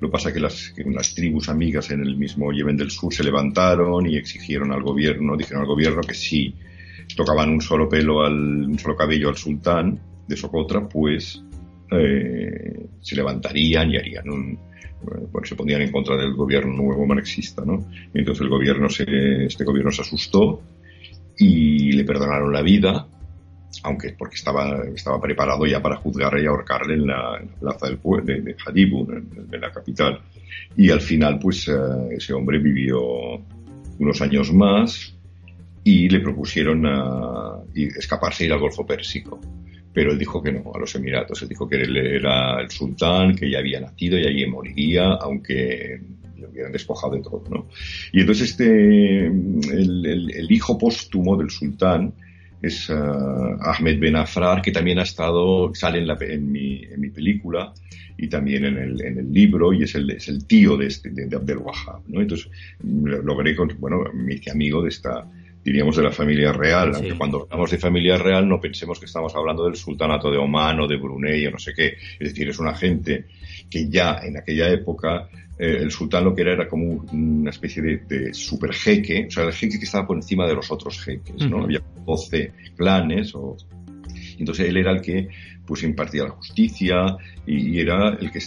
[0.00, 3.22] Lo que pasa que las, las tribus amigas en el mismo Yemen del Sur se
[3.22, 6.54] levantaron y exigieron al gobierno, dijeron al gobierno que si
[7.14, 11.42] tocaban un solo pelo un solo cabello al sultán de Socotra, pues
[11.92, 14.58] eh, se levantarían y harían un,
[15.30, 17.86] bueno, se pondrían en contra del gobierno nuevo marxista, ¿no?
[18.14, 20.62] Y entonces el gobierno este gobierno se asustó
[21.38, 23.06] y le perdonaron la vida,
[23.82, 28.40] aunque porque estaba, estaba preparado ya para juzgarle y ahorcarle en la, plaza del, de,
[28.40, 30.20] de Hadibu, de, la capital.
[30.76, 31.72] Y al final, pues eh,
[32.16, 33.00] ese hombre vivió
[33.98, 35.14] unos años más
[35.84, 36.86] y le propusieron
[37.74, 39.40] escaparse y ir al Golfo Pérsico.
[39.92, 41.42] Pero él dijo que no, a los Emiratos.
[41.42, 46.00] Él dijo que él era el sultán, que ya había nacido y allí moriría, aunque
[46.46, 47.68] hubieran despojado de todo, ¿no?
[48.12, 52.12] Y entonces este, el, hijo póstumo del sultán
[52.60, 52.94] es uh,
[53.60, 57.72] Ahmed Ben Afrar, que también ha estado, sale en, la, en, mi, en mi película
[58.16, 61.10] y también en el, en el libro, y es el, es el tío de, este,
[61.10, 62.20] de, Abdel Wahab, ¿no?
[62.20, 62.50] Entonces
[62.82, 65.26] logré, con, bueno, me hice amigo de esta,
[65.64, 69.34] diríamos, de la familia real, aunque cuando hablamos de familia real no pensemos que estamos
[69.34, 72.58] hablando del sultanato de Omán o de Brunei o no sé qué, es decir, es
[72.58, 73.26] una gente
[73.70, 77.82] que ya en aquella época eh, el sultán lo que era era como una especie
[77.82, 81.46] de, super jeque, o sea, el jeque que estaba por encima de los otros jeques,
[81.48, 81.64] ¿no?
[81.64, 83.56] Había 12 clanes, o...
[84.38, 85.28] entonces él era el que
[85.64, 88.40] pues impartía la justicia y, era el que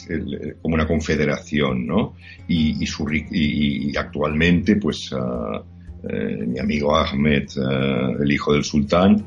[0.61, 2.15] como una confederación, ¿no?
[2.47, 5.63] Y, y, su, y actualmente, pues uh,
[6.09, 9.25] eh, mi amigo Ahmed, uh, el hijo del sultán,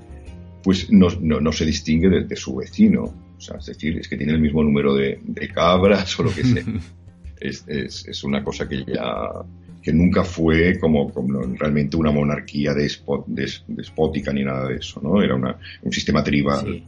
[0.63, 3.05] pues no, no, no se distingue de, de, su vecino.
[3.05, 6.35] O sea, es decir, es que tiene el mismo número de, de cabras o lo
[6.35, 6.65] que sea.
[7.41, 9.45] es, es, una cosa que ya
[9.83, 15.23] que nunca fue como, como realmente una monarquía despótica ni nada de eso, ¿no?
[15.23, 16.83] Era una, un sistema tribal.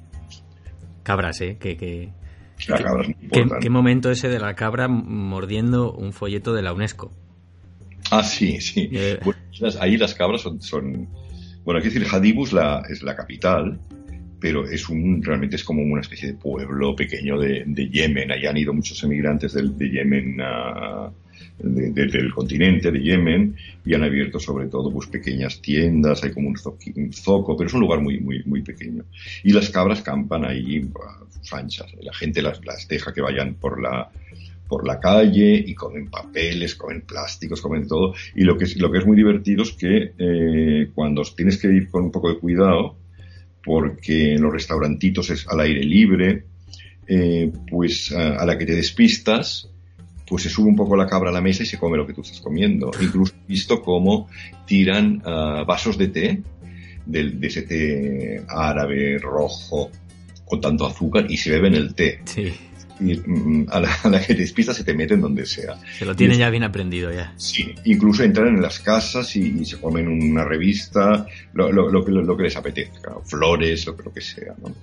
[1.03, 1.57] Cabras, ¿eh?
[1.59, 2.11] Que, que,
[3.61, 7.13] ¿Qué, momento ese de la cabra mordiendo un folleto de la UNESCO?
[8.11, 8.89] Ah, sí, sí.
[8.93, 9.19] Eh.
[9.81, 11.09] ahí las cabras son, son...
[11.65, 13.79] Bueno, hay que decir, Hadibus la, es la capital,
[14.41, 18.33] pero es un, realmente es como una especie de pueblo pequeño de, de Yemen.
[18.33, 20.41] Ahí han ido muchos emigrantes del, de Yemen
[21.63, 26.57] del continente de Yemen y han abierto sobre todo pues pequeñas tiendas, hay como un,
[27.13, 29.05] zoco, pero es un lugar muy, muy, muy pequeño.
[29.45, 31.93] Y las cabras campan ahí a sus anchas.
[32.01, 34.11] La gente las, las deja que vayan por la,
[34.71, 38.15] por la calle y comen papeles, comen plásticos, comen todo.
[38.37, 41.67] Y lo que es, lo que es muy divertido es que eh, cuando tienes que
[41.67, 42.97] ir con un poco de cuidado,
[43.65, 46.45] porque en los restaurantitos es al aire libre,
[47.09, 49.69] eh, pues a, la que te despistas,
[50.25, 52.15] pues se sube un poco la cabra a la mesa y se come lo que
[52.15, 52.93] tú estás comiendo.
[53.01, 54.29] Incluso he visto cómo
[54.67, 56.43] tiran uh, vasos de té,
[57.07, 59.91] de, de, ese té árabe rojo
[60.45, 62.21] con tanto azúcar y se beben el té.
[62.25, 62.53] Sí
[63.01, 65.77] y mm, a, la, que te despistas se te meten donde sea.
[65.99, 67.33] Se lo tienen ya bien aprendido ya.
[67.37, 72.37] Sí, incluso entran en las casas y, se comen una revista, lo, lo, lo, lo
[72.37, 74.75] que les apetezca, flores, lo, lo que sea, ¿no?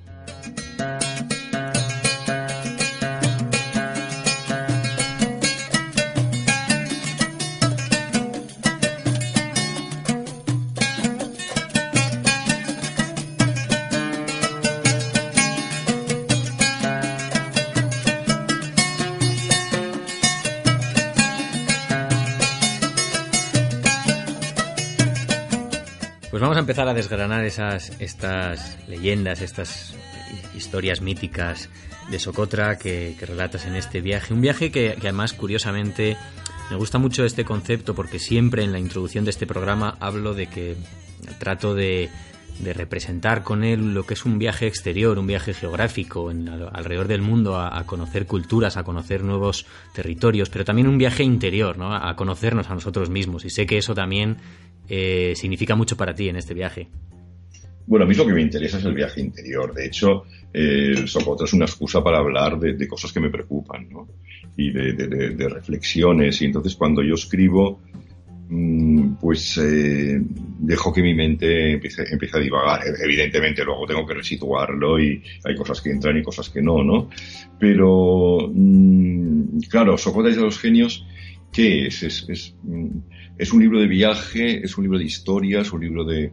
[26.67, 29.95] Empezar a desgranar esas, estas leyendas, estas
[30.53, 31.69] historias míticas
[32.11, 34.33] de Socotra que, relatas en este viaje.
[34.33, 36.17] Un viaje que, que, además, curiosamente,
[36.69, 40.47] me gusta mucho este concepto porque siempre en la introducción de este programa hablo de
[40.47, 40.75] que
[41.39, 42.09] trato de,
[42.59, 46.29] de representar con él lo que es un viaje exterior, un viaje geográfico
[46.71, 51.77] alrededor del mundo a, conocer culturas, a conocer nuevos territorios, pero también un viaje interior,
[51.77, 51.93] ¿no?
[51.93, 53.45] a conocernos a nosotros mismos.
[53.45, 54.37] Y sé que eso también
[54.89, 56.87] eh, significa mucho para ti en este viaje?
[57.85, 59.73] Bueno, a mí lo que me interesa es el viaje interior.
[59.73, 64.07] De hecho, eh, Socotra es una excusa para hablar de, cosas que me preocupan, ¿no?
[64.57, 66.41] Y de, reflexiones.
[66.41, 67.81] Y entonces cuando yo escribo,
[69.19, 70.21] pues eh,
[70.59, 72.81] dejo que mi mente empiece, a divagar.
[73.03, 77.09] Evidentemente luego tengo que resituarlo y hay cosas que entran y cosas que no, ¿no?
[77.59, 81.05] Pero, mm, claro, Socotra de los genios,
[81.51, 82.03] ¿qué es?
[82.03, 82.87] Es, mm,
[83.37, 86.31] es un libro de viaje, es un libro de historia, es un libro de,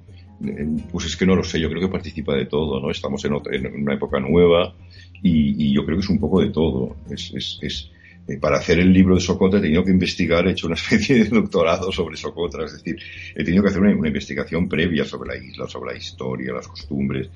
[0.90, 2.90] pues es que no lo sé, yo creo que participa de todo, ¿no?
[2.90, 4.74] Estamos en, una época nueva
[5.22, 6.96] y, yo creo que es un poco de todo.
[7.10, 7.90] Es,
[8.26, 11.24] eh, para hacer el libro de Socotra he tenido que investigar, he hecho una especie
[11.24, 12.96] de doctorado sobre Socotra, es decir,
[13.34, 17.28] he tenido que hacer una, investigación previa sobre la isla, sobre la historia, las costumbres,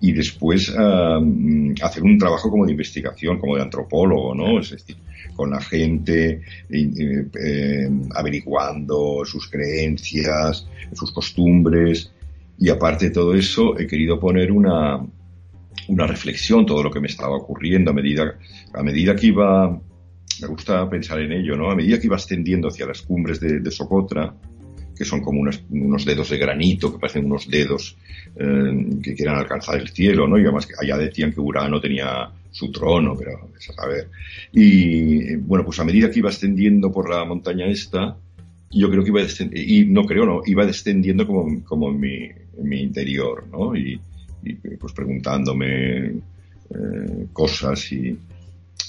[0.00, 4.60] y después hacer un trabajo como de investigación, como de antropólogo, ¿no?
[4.60, 4.96] Es decir,
[5.34, 12.12] con la gente, eh, averiguando sus creencias, sus costumbres,
[12.58, 15.00] y aparte de todo eso, he querido poner una,
[15.88, 18.36] una reflexión, todo lo que me estaba ocurriendo a medida,
[18.74, 19.80] a medida que iba,
[20.40, 21.70] me gusta pensar en ello, ¿no?
[21.70, 24.34] A medida que iba ascendiendo hacia las cumbres de, Socotra,
[24.96, 27.96] que son como unos, dedos de granito, que parecen unos dedos
[28.36, 30.38] eh, que quieran alcanzar el cielo, ¿no?
[30.38, 34.10] Y además que allá decían que Urano tenía su trono, pero a saber.
[34.52, 38.16] Y bueno, pues a medida que iba ascendiendo por la montaña esta,
[38.70, 39.22] yo creo que iba
[39.52, 43.76] y no creo, no, iba descendiendo como, como en, mi, en mi interior, ¿no?
[43.76, 44.00] Y,
[44.80, 48.16] pues preguntándome eh, cosas y,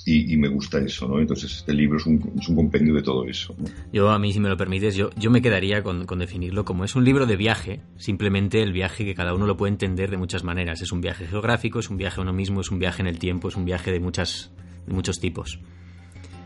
[0.05, 1.19] y, me gusta eso, ¿no?
[1.19, 3.55] Entonces este libro es un, es un compendio de todo eso.
[3.91, 6.83] Yo, a mí, si me lo permites, yo, yo me quedaría con, con, definirlo como
[6.83, 10.17] es un libro de viaje, simplemente el viaje que cada uno lo puede entender de
[10.17, 10.81] muchas maneras.
[10.81, 13.19] Es un viaje geográfico, es un viaje a uno mismo, es un viaje en el
[13.19, 14.51] tiempo, es un viaje de, muchas,
[14.87, 15.59] de muchos tipos.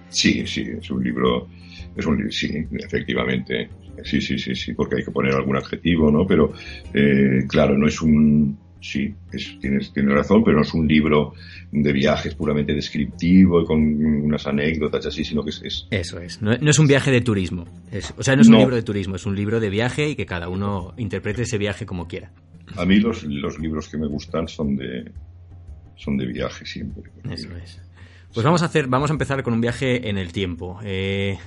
[0.10, 1.48] Sí, sí, es un libro,
[1.96, 3.70] es un sí, efectivamente.
[4.04, 6.26] Sí, sí, sí, sí, porque hay que poner algún adjetivo, ¿no?
[6.26, 6.52] Pero,
[6.94, 9.16] eh, claro, no es un, sí,
[9.60, 11.34] tienes, tienes razón, pero no es un libro
[11.72, 15.88] de viajes puramente descriptivo y con unas anécdotas así, sino que es...
[15.90, 17.66] Eso es, no, es un viaje de turismo,
[18.18, 20.26] o sea, no es un libro de turismo, es un libro de viaje y que
[20.26, 22.32] cada uno interprete ese viaje como quiera.
[22.76, 25.12] A mí los, los libros que me gustan son de,
[25.96, 27.04] son de viaje siempre.
[27.30, 27.82] Eso es.
[28.34, 30.80] Pues vamos a hacer, vamos a empezar con un viaje en el tiempo.
[30.84, 31.38] Eh,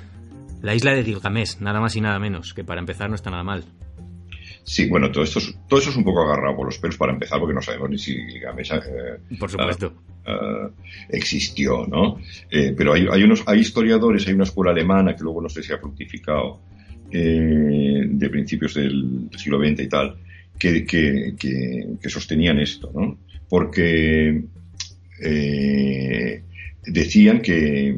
[0.62, 3.42] la isla de Gilgamesh, nada más y nada menos, que para empezar no está nada
[3.42, 3.64] mal.
[4.66, 7.12] Sí, bueno, todo esto, es, todo eso es un poco agarrado por los pelos para
[7.12, 9.94] empezar, porque no sabemos ni si Gilgamesh eh, por supuesto.
[10.26, 10.70] Ah, ah,
[11.08, 12.18] existió, ¿no?
[12.50, 15.62] Eh, pero hay, hay, unos, hay historiadores, hay una escuela alemana que luego no sé
[15.62, 16.62] si ha fructificado,
[17.12, 20.16] eh, de principios del, siglo XX y tal,
[20.58, 23.18] que, que, que, sostenían esto, ¿no?
[23.48, 24.42] Porque
[26.82, 27.96] decían que,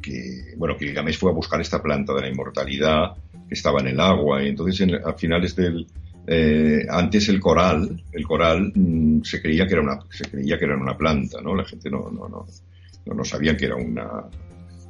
[0.00, 3.16] que, bueno, que Gilgamesh fue a buscar esta planta de la inmortalidad
[3.48, 5.86] que estaba en el agua y entonces a finales del,
[6.26, 10.64] eh, antes el coral, el coral mm, se creía que era una, se creía que
[10.64, 11.54] era una planta, ¿no?
[11.54, 14.24] La gente no, no, no, no, sabía que era una,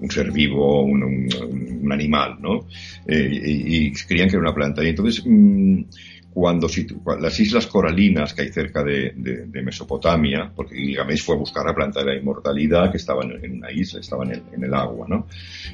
[0.00, 2.66] un ser vivo, un, un, animal, ¿no?
[3.06, 4.84] Eh, y, creían que era una planta.
[4.84, 5.82] Y entonces, mm,
[6.34, 6.68] cuando
[7.20, 9.14] las islas coralinas que hay cerca de,
[9.62, 13.70] Mesopotamia, porque Gilgamesh fue a buscar la planta de la inmortalidad que estaba en, una
[13.70, 15.28] isla, estaba en el, agua, ¿no?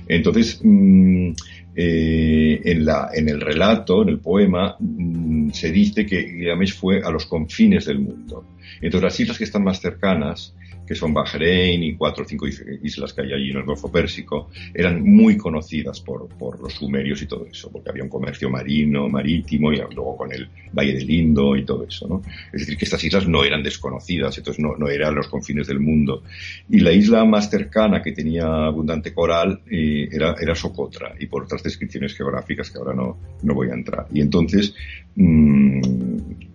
[0.06, 1.32] Entonces, mm,
[1.74, 7.02] eh, en, la, en el relato, en el poema, mm, se dice que Gilgamesh fue
[7.02, 8.44] a los confines del mundo.
[8.80, 10.54] Entonces, las islas que están más cercanas
[10.90, 14.50] que son Bahrein y cuatro o cinco islas que hay allí en el Golfo Pérsico,
[14.74, 19.08] eran muy conocidas por, por los sumerios y todo eso, porque había un comercio marino,
[19.08, 22.22] marítimo, y luego con el Valle del Indo y todo eso, ¿no?
[22.52, 25.78] Es decir, que estas islas no eran desconocidas, entonces no, no eran los confines del
[25.78, 26.24] mundo.
[26.68, 31.44] Y la isla más cercana que tenía abundante coral eh, era, era Socotra, y por
[31.44, 34.08] otras descripciones geográficas que ahora no, no voy a entrar.
[34.12, 34.74] Y entonces,
[35.14, 35.80] mmm,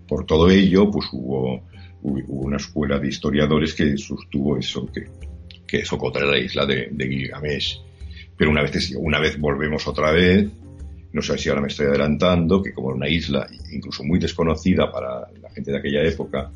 [0.05, 1.64] por todo ello, pues hubo
[2.02, 5.08] hubo una escuela de historiadores que sostuvo eso, que,
[5.66, 7.82] que Socotra era la isla de, Gilgamesh.
[8.38, 10.48] Pero una vez, una vez volvemos otra vez,
[11.14, 14.91] no sé si ahora me estoy adelantando, que como era una isla incluso muy desconocida
[14.91, 16.52] para la gente de aquella época,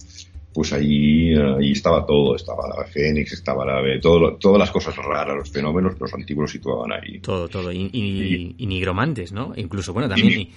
[0.60, 5.38] pues ahí, ahí estaba todo, estaba la Fénix, estaba la todo, todas las cosas raras,
[5.38, 7.22] los fenómenos, los antiguos situaban ahí.
[7.22, 9.54] Todo, todo, y, nigromantes, ¿no?
[9.56, 10.50] Incluso, bueno, también...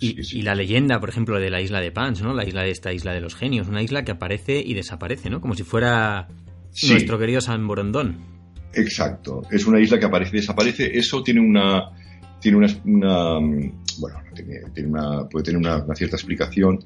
[0.00, 2.34] Y, la leyenda, por ejemplo, de la isla de Pans, ¿no?
[2.34, 5.40] La isla de esta isla de los genios, una isla que aparece y desaparece, ¿no?
[5.40, 6.26] Como si fuera
[6.88, 8.16] nuestro querido San Borondón.
[8.74, 10.98] Exacto, es una isla que aparece y desaparece.
[10.98, 11.92] Eso tiene una,
[12.40, 13.38] tiene una,
[14.00, 16.80] bueno, tiene, una, puede tener una, cierta explicación,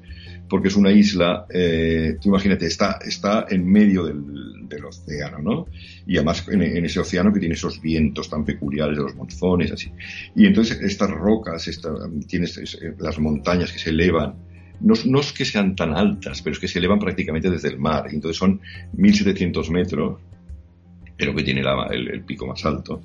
[0.49, 5.65] porque es una isla, eh, tú imagínate, está, está en medio del, del océano, ¿no?
[6.05, 9.91] Y además en, ese océano que tiene esos vientos tan peculiares de los monzones, así.
[10.35, 11.89] Y entonces estas rocas, esta,
[12.27, 14.35] tienes eh, las montañas que se elevan,
[14.81, 17.79] no, no, es que sean tan altas, pero es que se elevan prácticamente desde el
[17.79, 18.07] mar.
[18.11, 18.59] Entonces son
[18.93, 20.19] 1700 metros,
[21.17, 23.01] pero que tiene el, pico más alto.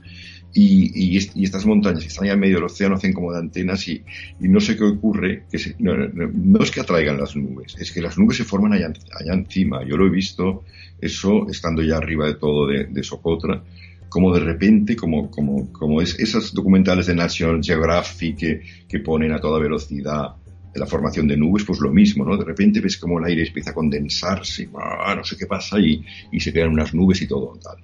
[0.53, 4.03] Y, estas montañas que están ahí en medio del océano hacen como de antenas y,
[4.41, 8.37] no sé qué ocurre, que no, es que atraigan las nubes, es que las nubes
[8.39, 8.93] se forman allá,
[9.33, 9.85] encima.
[9.85, 10.65] Yo lo he visto,
[11.01, 13.63] eso estando ya arriba de todo de, Socotra,
[14.09, 19.33] como de repente, como, como, como es, esas documentales de National Geographic que, que ponen
[19.33, 20.35] a toda velocidad
[20.75, 22.37] la formación de nubes, pues lo mismo, ¿no?
[22.37, 26.05] De repente ves como el aire empieza a condensarse, ah, no sé qué pasa, y,
[26.31, 27.77] y se crean unas nubes y todo tal.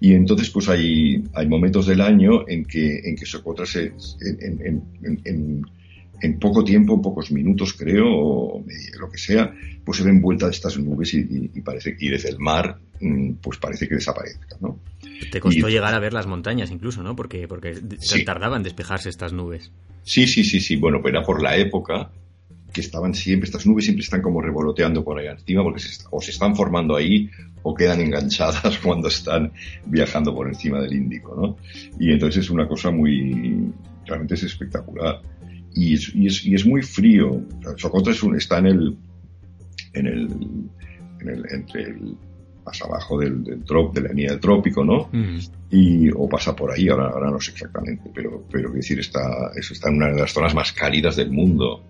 [0.00, 4.82] Y entonces, pues hay, hay momentos del año en que, en que Socotra se, en,
[5.02, 5.62] en,
[6.20, 8.64] en, poco tiempo, en pocos minutos, creo, o
[8.98, 12.78] lo que sea, pues se ven vueltas estas nubes y, parece y desde el mar,
[13.00, 14.78] mm, pues parece que desaparezca, ¿no?
[15.30, 17.14] Te costó llegar a ver las montañas incluso, ¿no?
[17.14, 19.70] Porque, porque se tardaban en despejarse estas nubes.
[20.04, 20.76] Sí, sí, sí, sí.
[20.76, 22.10] Bueno, pues era por la época
[22.72, 26.30] que estaban siempre, estas nubes siempre están como revoloteando por ahí encima porque o se
[26.30, 27.30] están formando ahí
[27.62, 29.52] o quedan enganchadas cuando están
[29.86, 31.56] viajando por encima del Índico, ¿no?
[31.98, 33.72] Y entonces es una cosa muy,
[34.06, 35.20] realmente es espectacular.
[35.74, 37.42] Y es, y es, y es muy frío.
[37.76, 38.96] Socotra es un, está en el,
[39.94, 40.28] en el,
[41.20, 42.16] en el, entre el,
[42.64, 45.08] más abajo del, del trop, de la línea del trópico, ¿no?
[45.12, 45.38] Mm.
[45.70, 49.72] Y, o pasa por ahí, ahora, ahora no sé exactamente, pero, pero decir, está, eso
[49.72, 51.82] está en una de las zonas más cálidas del mundo.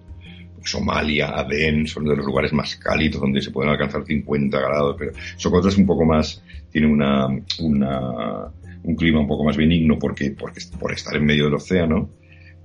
[0.65, 5.13] Somalia, Adén, son de los lugares más cálidos donde se pueden alcanzar 50 grados, pero
[5.37, 10.61] Socotra es un poco más, tiene una, un clima un poco más benigno porque, porque,
[10.79, 12.11] por estar en medio del océano,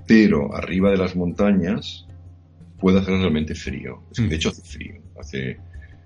[0.08, 2.08] pero arriba de las montañas
[2.80, 4.04] puede hacer realmente frío.
[4.16, 4.34] de mm.
[4.34, 4.96] hecho hace frío.
[5.20, 5.58] Hace,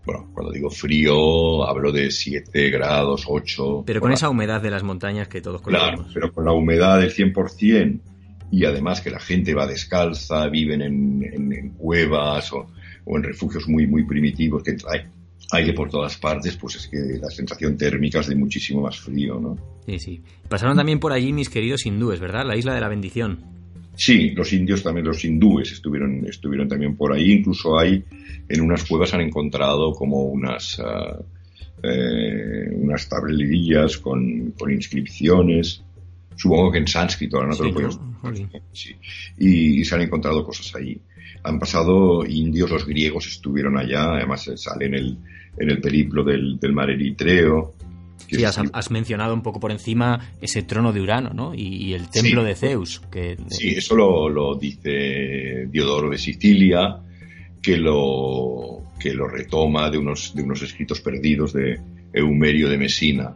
[0.05, 3.83] bueno, cuando digo frío, hablo de 7 grados, 8.
[3.85, 5.95] Pero con esa humedad de las montañas que todos conocemos.
[5.95, 7.99] Claro, pero con la humedad del 100%,
[8.51, 12.67] y además que la gente va descalza, viven en, cuevas o,
[13.05, 15.01] en refugios muy, muy primitivos, que hay
[15.53, 19.39] aire por todas partes, pues es que la sensación térmica es de muchísimo más frío,
[19.39, 19.57] ¿no?
[19.85, 20.21] Sí, sí.
[20.47, 22.45] Pasaron también por allí mis queridos hindúes, ¿verdad?
[22.45, 23.39] La isla de la bendición.
[23.95, 27.33] Sí, los indios también, los hindúes estuvieron, estuvieron también por ahí.
[27.33, 28.03] Incluso hay,
[28.47, 30.81] en unas cuevas han encontrado como unas,
[31.83, 35.83] eh, unas tablillas con, con inscripciones
[36.35, 37.89] supongo que en sánscrito, ahora no te lo puedo
[38.71, 38.95] sí.
[39.37, 40.99] y, se han encontrado cosas ahí.
[41.43, 45.17] Han pasado indios, los griegos estuvieron allá, además sale en el,
[45.57, 47.73] en el periplo del, del mar Eritreo.
[48.27, 51.53] Sí, has, mencionado un poco por encima ese trono de Urano, ¿no?
[51.53, 53.01] Y, el templo de Zeus.
[53.11, 53.37] Que...
[53.49, 56.97] Sí, eso lo, lo, dice Diodoro de Sicilia,
[57.61, 61.79] que lo, que lo retoma de unos, de unos escritos perdidos de
[62.13, 63.35] Eumerio de Mesina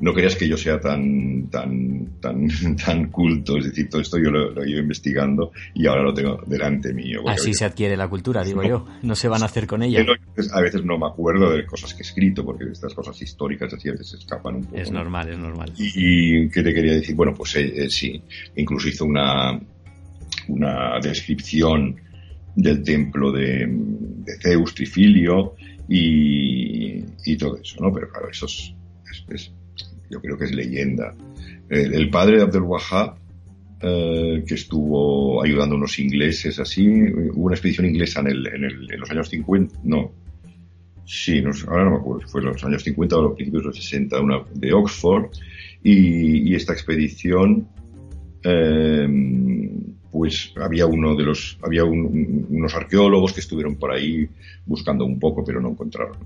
[0.00, 2.48] no creas que yo sea tan, tan, tan,
[2.84, 6.40] tan culto, es decir, todo esto yo lo, he ido investigando y ahora lo tengo
[6.46, 7.22] delante mío.
[7.28, 10.04] Así se adquiere la cultura, digo yo, no se van a hacer con ella.
[10.52, 13.88] A veces no me acuerdo de cosas que he escrito, porque estas cosas históricas así
[13.88, 14.76] a veces se escapan un poco.
[14.76, 15.72] Es normal, es normal.
[15.76, 17.14] Y, ¿qué te quería decir?
[17.14, 18.22] Bueno, pues eh, eh, sí,
[18.56, 19.58] incluso hizo una,
[20.48, 21.96] una descripción
[22.56, 23.68] del templo de,
[24.40, 25.54] Zeus, Trifilio
[25.88, 27.92] y, y, todo eso, ¿no?
[27.92, 28.74] Pero claro, eso es
[30.10, 31.14] yo creo que es leyenda.
[31.68, 33.16] El, padre de Abdel Wahab,
[33.80, 39.00] eh, que estuvo ayudando a unos ingleses así, hubo una expedición inglesa en, el, en,
[39.00, 40.12] los años 50, no,
[41.04, 43.76] sí, ahora no me acuerdo fue en los años 50 o los principios de los
[43.76, 45.26] 60, una de Oxford,
[45.82, 47.68] y, esta expedición,
[48.42, 49.08] eh,
[50.10, 54.28] pues había uno de los, había unos arqueólogos que estuvieron por ahí
[54.64, 56.16] buscando un poco, pero no encontraron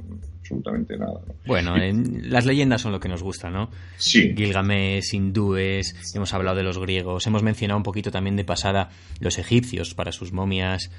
[0.48, 1.20] absolutamente nada.
[1.46, 3.70] Bueno, las leyendas son lo que nos gusta, ¿no?
[3.96, 4.34] Sí.
[4.34, 8.90] Gilgamesh, hindúes, hemos hablado de los griegos, hemos mencionado un poquito también de pasada
[9.20, 10.90] los egipcios para sus momias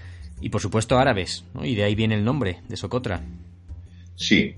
[0.41, 1.65] y por supuesto árabes, ¿no?
[1.65, 3.21] Y de ahí viene el nombre de Socotra.
[4.15, 4.53] Sí,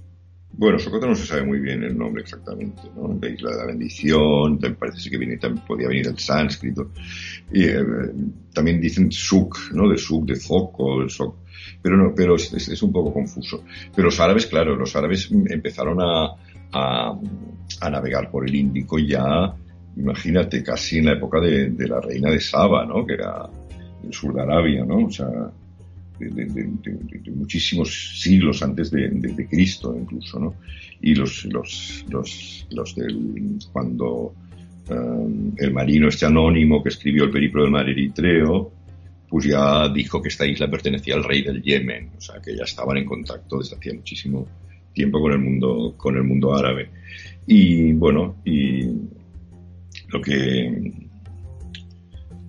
[0.53, 3.17] Bueno, Socotra no se sabe muy bien el nombre exactamente, ¿no?
[3.21, 6.91] La isla de la bendición, parece que viene, también podía venir del sánscrito.
[7.53, 7.83] Y, eh,
[8.53, 9.87] también dicen Suk, ¿no?
[9.87, 11.35] De Suk, de Zoco, el Soc.
[11.81, 13.63] Pero no, pero es, es, un poco confuso.
[13.95, 16.35] Pero los árabes, claro, los árabes empezaron a,
[16.71, 19.53] a, navegar por el Índico ya,
[19.97, 23.05] imagínate, casi en la época de, de la reina de Saba, ¿no?
[23.05, 23.49] Que era
[24.03, 25.05] el sur de Arabia, ¿no?
[25.05, 25.27] O sea,
[26.29, 30.55] de, muchísimos siglos antes de, Cristo incluso, ¿no?
[31.01, 34.33] Y los, los, los, los del, cuando
[34.89, 38.71] um, el marino este anónimo que escribió el periplo del mar Eritreo,
[39.31, 42.65] pues ya dijo que esta isla pertenecía al rey del Yemen, o sea que ya
[42.65, 44.45] estaban en contacto desde hacía muchísimo
[44.93, 46.89] tiempo con el mundo, con el mundo árabe.
[47.47, 48.83] Y bueno, y
[50.09, 50.91] lo que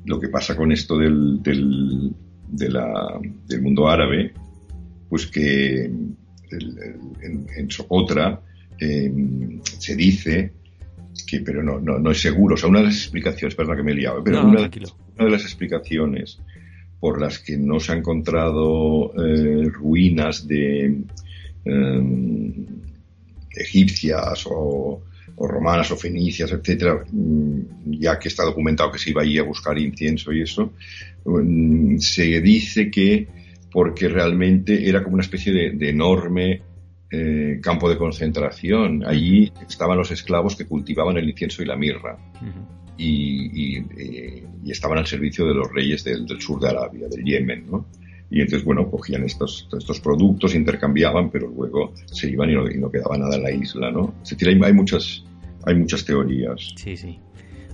[0.05, 4.33] lo que pasa con esto del, de la, del mundo árabe,
[5.09, 8.41] pues que en, Socotra
[8.81, 10.53] em, se dice
[11.29, 13.83] que, pero no, no, no, es seguro, o sea, una de las explicaciones, perdón que
[13.85, 16.41] me he liado, pero una, de las explicaciones
[17.03, 21.03] por las que no se han encontrado eh, ruinas de
[21.65, 22.67] em,
[23.51, 25.03] egipcias o,
[25.37, 29.77] romanas o fenicias, etcétera, mm, ya que está documentado que se iba allí a buscar
[29.79, 30.75] incienso y eso,
[31.25, 33.27] mm, se dice que
[33.73, 36.63] porque realmente era como una especie de, enorme
[37.11, 39.03] eh, campo de concentración.
[39.05, 42.17] Allí estaban los esclavos que cultivaban el incienso y la mirra.
[43.03, 47.87] Y, estaban al servicio de los reyes del, sur de Arabia, del Yemen, ¿no?
[48.31, 53.19] Y entonces, bueno, cogían estos, estos productos, intercambiaban, pero luego se iban y no, quedaba
[53.19, 54.15] nada en la isla, ¿no?
[54.23, 55.23] Es decir, hay, muchas,
[55.67, 56.73] hay muchas teorías.
[56.77, 57.19] Sí, sí.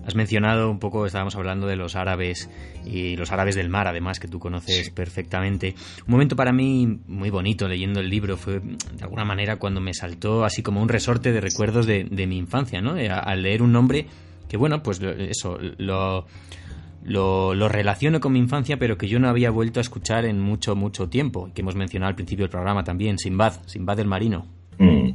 [0.05, 2.51] Has mencionado un poco, estábamos hablando de los árabes
[2.85, 5.75] y los árabes del mar, además, que tú conoces perfectamente.
[6.07, 9.95] Un momento para mí muy bonito leyendo el libro fue, de alguna manera, cuando me
[9.95, 12.97] saltó así como un resorte de recuerdos de, de mi infancia, ¿no?
[12.97, 14.07] Al leer un nombre
[14.49, 16.27] que, bueno, pues eso, lo,
[17.05, 20.77] lo, relaciono con mi infancia, pero que yo no había vuelto a escuchar en mucho,
[20.77, 24.47] mucho tiempo, que hemos mencionado al principio del programa también, Simbad, Simbad el marino.
[24.79, 25.11] Mm.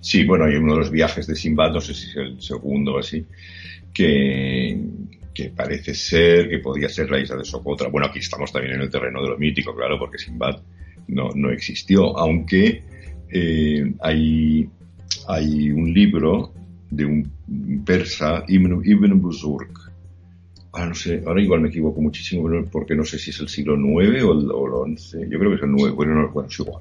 [0.00, 2.94] Sí, bueno, hay uno de los viajes de Simbad, no sé si es el segundo
[2.94, 3.24] o así,
[3.92, 4.78] que,
[5.34, 7.88] que parece ser que podía ser la isla de Socotra.
[7.88, 10.60] Bueno, aquí estamos también en el terreno de lo mítico, claro, porque Simbad
[11.08, 12.82] no, no existió, aunque
[13.30, 14.68] eh, hay,
[15.28, 16.52] hay un libro
[16.92, 19.72] de un persa, Ibn, Ibn Buzurg,
[20.72, 23.76] ahora no sé, ahora igual me equivoco muchísimo porque no sé si es el siglo
[23.76, 26.80] IX o el, XI, yo creo que es el IX, bueno, bueno es igual,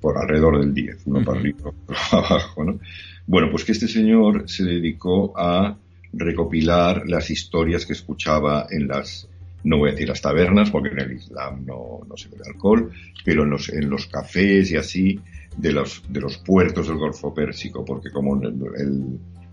[0.00, 2.78] por alrededor del X, uno para arriba, para abajo, ¿no?
[3.26, 5.76] Bueno, pues que este señor se dedicó a
[6.12, 9.28] recopilar las historias que escuchaba en las,
[9.64, 12.92] no voy a decir las tabernas, porque en el Islam no, no se bebe alcohol,
[13.24, 15.20] pero en los, en los cafés y así,
[15.56, 18.40] de los, de los puertos del Golfo Pérsico, porque como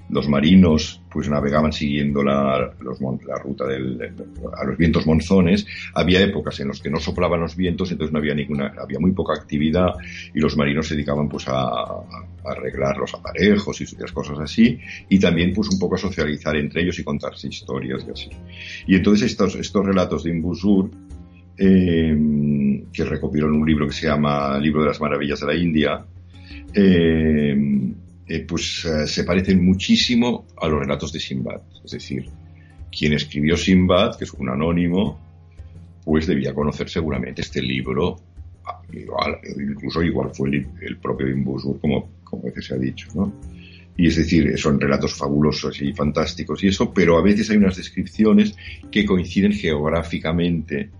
[0.09, 4.13] los marinos pues navegaban siguiendo la, la ruta del,
[4.55, 5.65] a los vientos monzones.
[5.93, 9.11] Había épocas en las que no soplaban los vientos, entonces no había ninguna, había muy
[9.11, 9.95] poca actividad
[10.33, 12.03] y los marinos se dedicaban pues a,
[12.45, 14.79] arreglar los aparejos y otras cosas así
[15.09, 18.29] y también pues un poco a socializar entre ellos y contarse historias y así.
[18.87, 20.89] Y entonces estos, estos relatos de Imbusur
[21.57, 25.55] eh, que recopiló en un libro que se llama Libro de las Maravillas de la
[25.55, 26.05] India,
[26.73, 27.55] eh,
[28.27, 31.61] eh, pues eh, se parecen muchísimo a los relatos de Simbad.
[31.83, 32.25] Es decir,
[32.91, 35.19] quien escribió Simbad, que es un anónimo,
[36.03, 38.17] pues debía conocer seguramente este libro,
[38.65, 38.81] ah,
[39.57, 40.49] incluso igual fue
[40.81, 43.33] el, propio Imbusur, como, como veces se ha dicho, ¿no?
[43.95, 47.77] Y es decir, son relatos fabulosos y fantásticos y eso, pero a veces hay unas
[47.77, 48.55] descripciones
[48.91, 50.91] que coinciden geográficamente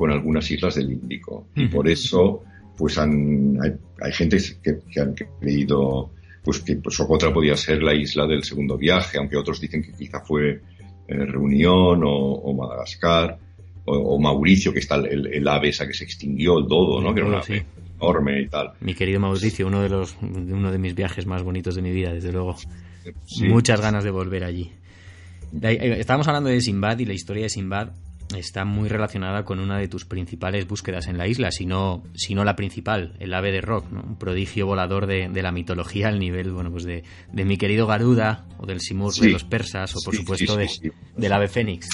[0.00, 1.48] con algunas islas del Índico.
[1.54, 2.42] Y por eso,
[2.74, 3.58] pues han,
[4.00, 6.10] hay, gente que, que han creído
[6.42, 9.92] pues que pues, Socotra podía ser la isla del segundo viaje, aunque otros dicen que
[9.92, 10.60] quizá fue eh,
[11.06, 13.38] Reunión o, Madagascar,
[13.84, 17.12] o, Mauricio, que está el, ave esa que se extinguió, el dodo, ¿no?
[17.12, 17.66] Que era una ave
[17.98, 18.72] enorme y tal.
[18.80, 22.14] Mi querido Mauricio, uno de los uno de mis viajes más bonitos de mi vida,
[22.14, 22.56] desde luego.
[23.42, 24.72] Muchas ganas de volver allí.
[25.62, 27.90] Estábamos hablando de Simbad y la historia de Simbad
[28.34, 32.02] está muy relacionada con una de tus principales búsquedas en la isla, si no,
[32.44, 36.70] la principal, el ave de Rock, un prodigio volador de, la mitología al nivel bueno,
[36.70, 37.02] pues de,
[37.32, 40.68] mi querido Garuda o del Simur de los persas o por supuesto de,
[41.16, 41.88] del ave Fénix.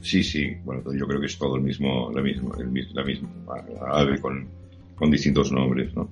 [0.00, 2.56] Sí, sí, bueno, yo creo que es todo el mismo, la misma,
[2.92, 3.28] la misma
[3.90, 4.48] ave con,
[5.10, 6.10] distintos nombres, ¿no?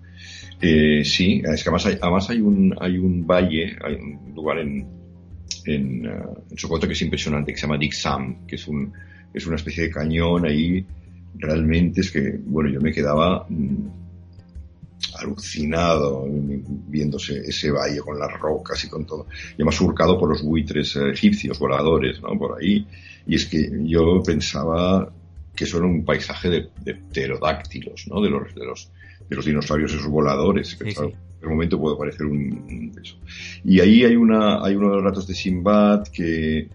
[0.60, 4.58] Eh, sí, es que además hay, además hay un, hay un valle, hay un lugar
[4.58, 4.86] en,
[5.66, 8.92] en, uh, en Socoto que es impresionante, que se llama Dixam, que es un,
[9.32, 10.84] es una especie de cañón ahí.
[11.34, 13.88] Realmente es que, bueno, yo me quedaba mm,
[15.18, 16.26] alucinado
[16.88, 19.26] viéndose ese valle con las rocas y con todo.
[19.50, 22.38] Y además surcado por los buitres eh, egipcios voladores, ¿no?
[22.38, 22.86] Por ahí.
[23.26, 25.12] Y es que yo pensaba
[25.54, 28.20] que eso era un paisaje de, de pterodáctilos, ¿no?
[28.20, 28.90] De los, de los,
[29.28, 30.78] de los dinosaurios esos voladores.
[30.80, 31.12] En
[31.42, 33.16] el momento puede parecer un, eso.
[33.64, 36.68] Y ahí hay una, hay uno de los ratos de Simbad que,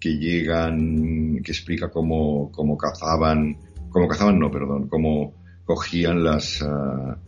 [0.00, 3.56] que llegan, que explica cómo, cómo cazaban,
[3.88, 5.34] cómo cazaban, no, perdón, cómo
[5.64, 7.18] cogían las, ah,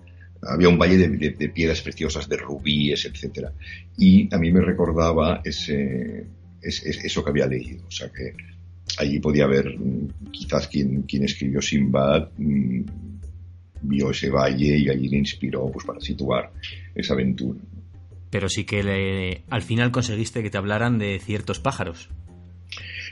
[0.43, 3.53] había un valle de, piedras preciosas, de rubíes, etcétera.
[3.97, 6.27] Y a mí me recordaba ese,
[6.62, 7.85] eso que había leído.
[7.87, 8.35] O sea que
[8.99, 12.83] allí podía haber, mm, quizás quien, quien escribió Simbad mm,
[13.83, 16.53] vio ese valle y allí le inspiró pues para situar
[16.95, 17.61] esa aventura.
[18.31, 22.11] Pero sí que al final conseguiste que te hablaran de ciertos pájaros.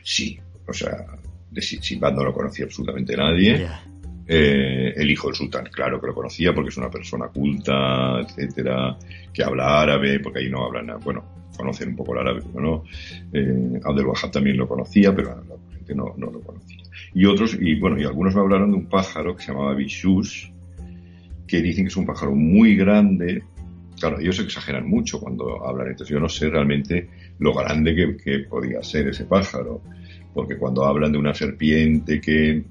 [0.06, 0.38] Sí,
[0.68, 1.04] o sea,
[1.50, 3.66] de Simbad no lo conocía absolutamente nadie.
[4.24, 8.96] Eh, el hijo del sultán, claro que lo conocía porque es una persona culta, etcétera,
[9.34, 11.24] que habla árabe, porque ahí no hablan, bueno,
[11.56, 12.84] conocen un poco el árabe, pero no.
[13.32, 16.84] Eh, Abdel Wahab también lo conocía, pero la gente no, no, lo conocía.
[17.12, 20.52] Y otros, y bueno, y algunos me hablaron de un pájaro que se llamaba Bishus,
[21.48, 23.42] que dicen que es un pájaro muy grande.
[23.98, 28.38] Claro, ellos exageran mucho cuando hablan, entonces yo no sé realmente lo grande que, que
[28.40, 29.82] podía ser ese pájaro,
[30.34, 32.64] porque cuando hablan de una serpiente que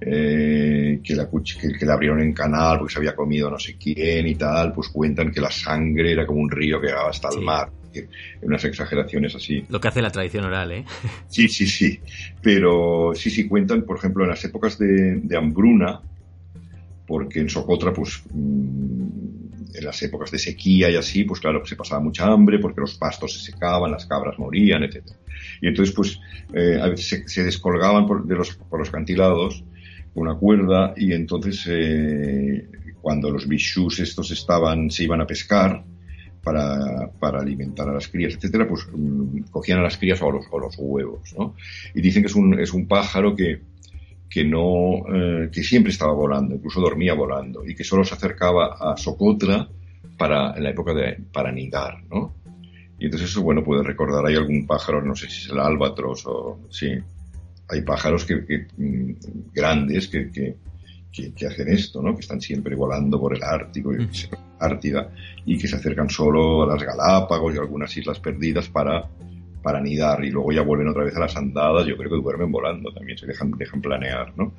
[0.00, 3.76] eh, que, la, que, que, la abrieron en canal porque se había comido no sé
[3.76, 7.28] quién y tal, pues cuentan que la sangre era como un río que llegaba hasta
[7.30, 7.70] el mar.
[8.42, 9.64] Unas exageraciones así.
[9.68, 10.84] Lo que hace la tradición oral, ¿eh?
[11.28, 11.98] Sí, sí, sí.
[12.40, 16.00] Pero sí, sí, cuentan, por ejemplo, en las épocas de, hambruna,
[17.04, 19.37] porque en Socotra, pues, mm,
[19.74, 22.96] en las épocas de sequía y así, pues claro, se pasaba mucha hambre porque los
[22.96, 25.04] pastos se secaban, las cabras morían, etc.
[25.60, 26.20] Y entonces, pues,
[26.54, 29.64] eh, a veces se, descolgaban de los, por los cantilados
[30.14, 32.66] una cuerda y entonces eh,
[33.00, 35.84] cuando los bichus estos estaban, se iban a pescar
[36.42, 40.46] para, para alimentar a las crías, etcétera, pues mm, cogían a las crías o los,
[40.50, 41.54] los huevos, ¿no?
[41.94, 43.60] Y dicen que es un, es un pájaro que,
[44.28, 48.76] que no, eh, que siempre estaba volando, incluso dormía volando, y que solo se acercaba
[48.78, 49.68] a Socotra
[50.16, 52.34] para, en la época de, para nidar, ¿no?
[52.98, 56.26] Y entonces eso, bueno, puede recordar, hay algún pájaro, no sé si es el albatros
[56.26, 56.90] o, sí,
[57.68, 59.12] hay pájaros que, mm,
[59.54, 60.56] grandes que, que,
[61.46, 62.14] hacen esto, ¿no?
[62.14, 64.08] Que están siempre volando por el Ártico y
[64.60, 65.10] Ártida
[65.44, 69.08] y que se acercan solo a las Galápagos y algunas islas perdidas para,
[69.62, 71.86] para anidar y luego ya vuelven otra vez a las andadas.
[71.86, 74.54] Yo creo que duermen volando también, se dejan, dejan planear, ¿no?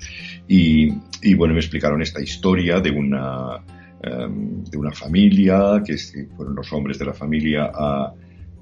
[0.47, 0.89] Y,
[1.35, 3.57] bueno, me explicaron esta historia de una,
[4.01, 5.97] em, de una familia, que
[6.35, 8.13] fueron los hombres de la familia a,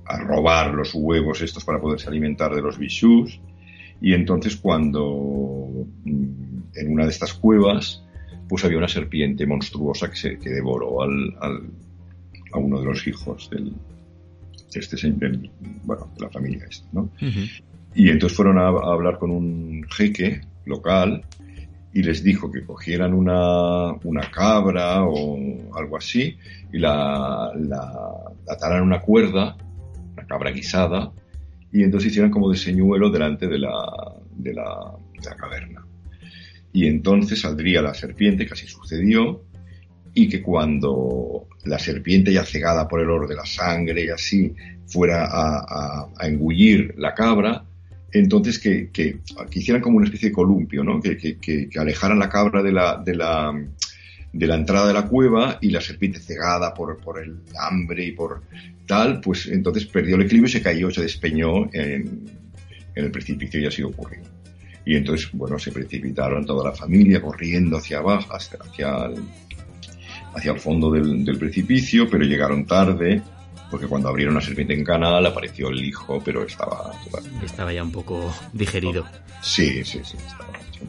[0.05, 3.39] a robar los huevos estos para poderse alimentar de los bichus
[4.01, 8.03] y entonces cuando mm, en una de estas cuevas,
[8.47, 11.35] pues había una serpiente monstruosa que, se, que devoró al,
[12.53, 13.73] a uno de los hijos del,
[14.73, 14.97] de este
[15.83, 17.09] bueno, de la familia esta, ¿no?
[17.95, 21.23] Y entonces fueron a, hablar con un jeque local
[21.93, 25.37] y les dijo que cogieran una, una cabra o
[25.75, 26.37] algo así
[26.71, 27.91] y la, la
[28.47, 29.57] ataran una cuerda,
[30.13, 31.11] una cabra guisada,
[31.71, 34.95] y entonces hicieran como de señuelo delante de la, de la,
[35.37, 35.85] caverna.
[36.71, 39.43] Y entonces saldría la serpiente, que así sucedió,
[40.17, 44.51] y que cuando la serpiente ya cegada por el olor de la sangre y así
[44.87, 47.63] fuera a, engullir la cabra,
[48.11, 49.19] entonces que, que,
[49.51, 50.99] hicieran como una especie de columpio, ¿no?
[50.99, 53.53] que, que, alejaran la cabra de la, de la,
[54.33, 58.13] de la entrada de la cueva y la serpiente cegada por, por el hambre y
[58.13, 58.41] por
[58.87, 62.25] tal, pues entonces perdió el equilibrio y se cayó, se despeñó en,
[62.95, 64.23] en el precipicio y así ocurrió.
[64.83, 69.21] Y entonces, bueno, se precipitaron toda la familia corriendo hacia abajo, hacia, hacia, el,
[70.37, 73.21] hacia el fondo del, del, precipicio, pero llegaron tarde,
[73.71, 76.91] porque cuando abrieron la serpiente en canal apareció el hijo, pero estaba...
[77.43, 79.05] Estaba ya un poco digerido.
[79.41, 80.85] Sí, sí, sí, estaba hecho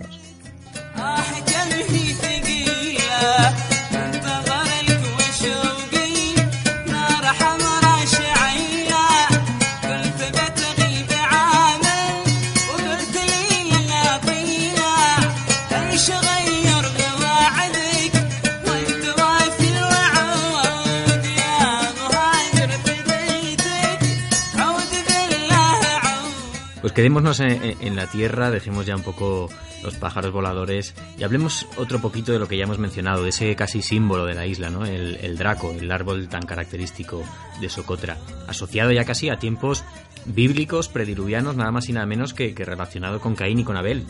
[26.95, 29.49] quedémonos en, la tierra, dejemos ya un poco
[29.83, 33.55] los pájaros voladores y hablemos otro poquito de lo que ya hemos mencionado, de ese
[33.57, 34.85] casi símbolo de la isla, ¿no?
[34.85, 37.23] El, draco, el árbol tan característico
[37.61, 38.17] de Socotra,
[38.47, 39.85] asociado ya casi a tiempos
[40.27, 44.05] bíblicos, prediluvianos, nada más y nada menos que, relacionado con Caín y con Abel.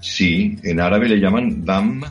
[0.00, 2.02] Sí, en árabe le llaman Dam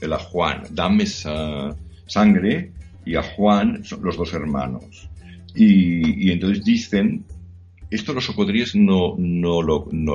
[0.00, 0.62] el Ajuan.
[0.70, 1.74] Dam es, ah,
[2.06, 2.72] sangre,
[3.04, 5.08] y a Juan son los dos hermanos.
[5.54, 7.24] Y, entonces dicen,
[7.90, 10.14] esto los socodríes no, no lo, no,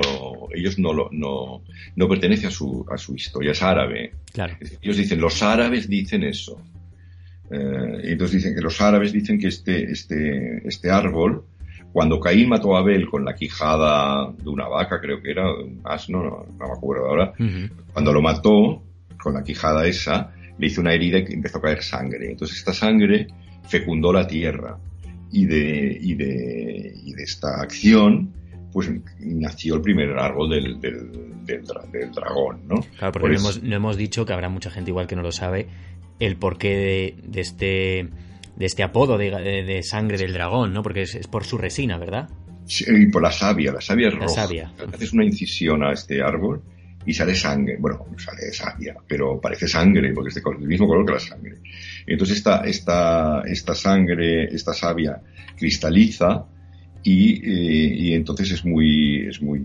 [0.54, 1.62] ellos no lo, no,
[1.94, 4.12] no pertenece a su, a su historia, es árabe.
[4.32, 4.56] Claro.
[4.80, 6.60] Ellos dicen, los árabes dicen eso.
[7.50, 11.44] Eh, entonces dicen que los árabes dicen que este, este, este árbol,
[11.92, 15.80] cuando Caín mató a Abel con la quijada de una vaca, creo que era, un
[15.84, 17.32] asno, no, me acuerdo ahora,
[17.92, 18.82] cuando lo mató
[19.18, 22.30] con la quijada esa, le hizo una herida y empezó a caer sangre.
[22.30, 23.26] Entonces esta sangre
[23.68, 24.78] fecundó la tierra
[25.30, 28.32] y de, y de, y de esta acción
[28.72, 31.64] pues nació el primer árbol del, del,
[32.14, 32.82] dragón, ¿no?
[32.98, 35.32] Claro, porque no, hemos, no, hemos, dicho que habrá mucha gente igual que no lo
[35.32, 35.66] sabe
[36.18, 38.08] el porqué de, este
[38.56, 40.82] de este apodo de, sangre del dragón, ¿no?
[40.82, 42.28] Porque es, por su resina, ¿verdad?
[42.66, 44.72] Sí, y por la savia, la savia es la Savia.
[44.92, 46.62] Haces una incisión a este árbol
[47.06, 51.12] y sale sangre, bueno, sale savia, pero parece sangre porque es del mismo color que
[51.12, 51.58] la sangre.
[52.04, 55.22] Entonces esta, esta, esta sangre, esta savia
[55.56, 56.44] cristaliza
[57.04, 59.64] y, eh, y entonces es muy, es muy,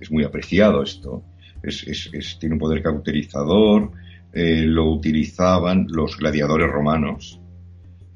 [0.00, 1.24] es muy apreciado esto.
[1.62, 3.90] Es, es, tiene un poder cauterizador,
[4.32, 7.40] eh, lo utilizaban los gladiadores romanos,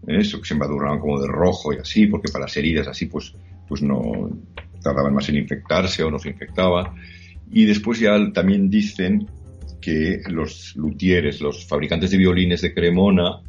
[0.07, 3.35] eso que se embadurnaban como de rojo y así, porque para las heridas así pues,
[3.69, 4.31] pues no
[4.83, 6.95] tardaban más en infectarse o no se infectaba.
[7.53, 9.27] Y después ya también dicen
[9.81, 13.41] que los luthieres, los fabricantes de violines de Cremona,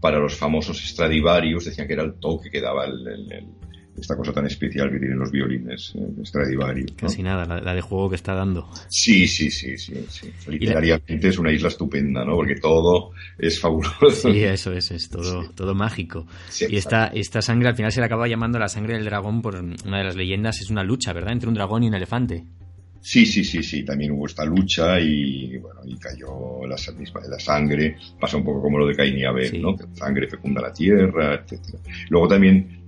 [0.00, 3.04] para los famosos Stradivarius, decían que era el toque que daba el,
[3.98, 6.92] esta cosa tan especial que tienen los violines eh, Stradivarius.
[6.96, 8.70] Casi nada, la, de juego que está dando.
[8.88, 9.94] Sí, sí, sí, sí.
[10.08, 10.30] sí.
[10.48, 12.36] Literariamente es una isla estupenda, ¿no?
[12.36, 14.32] Porque todo es fabuloso.
[14.32, 16.26] Sí, eso es, es todo, todo mágico.
[16.68, 19.56] y esta, esta sangre al final se le acaba llamando la sangre del dragón por
[19.56, 21.32] una de las leyendas, es una lucha, ¿verdad?
[21.32, 22.44] Entre un dragón y un elefante.
[23.02, 26.76] Sí, sí, sí, sí, también hubo esta lucha y bueno, y cayó la,
[27.28, 29.74] la sangre, pasa un poco como lo de Caín y Abel, ¿no?
[29.74, 31.78] Que la sangre fecunda la tierra, etcétera.
[32.10, 32.80] Luego también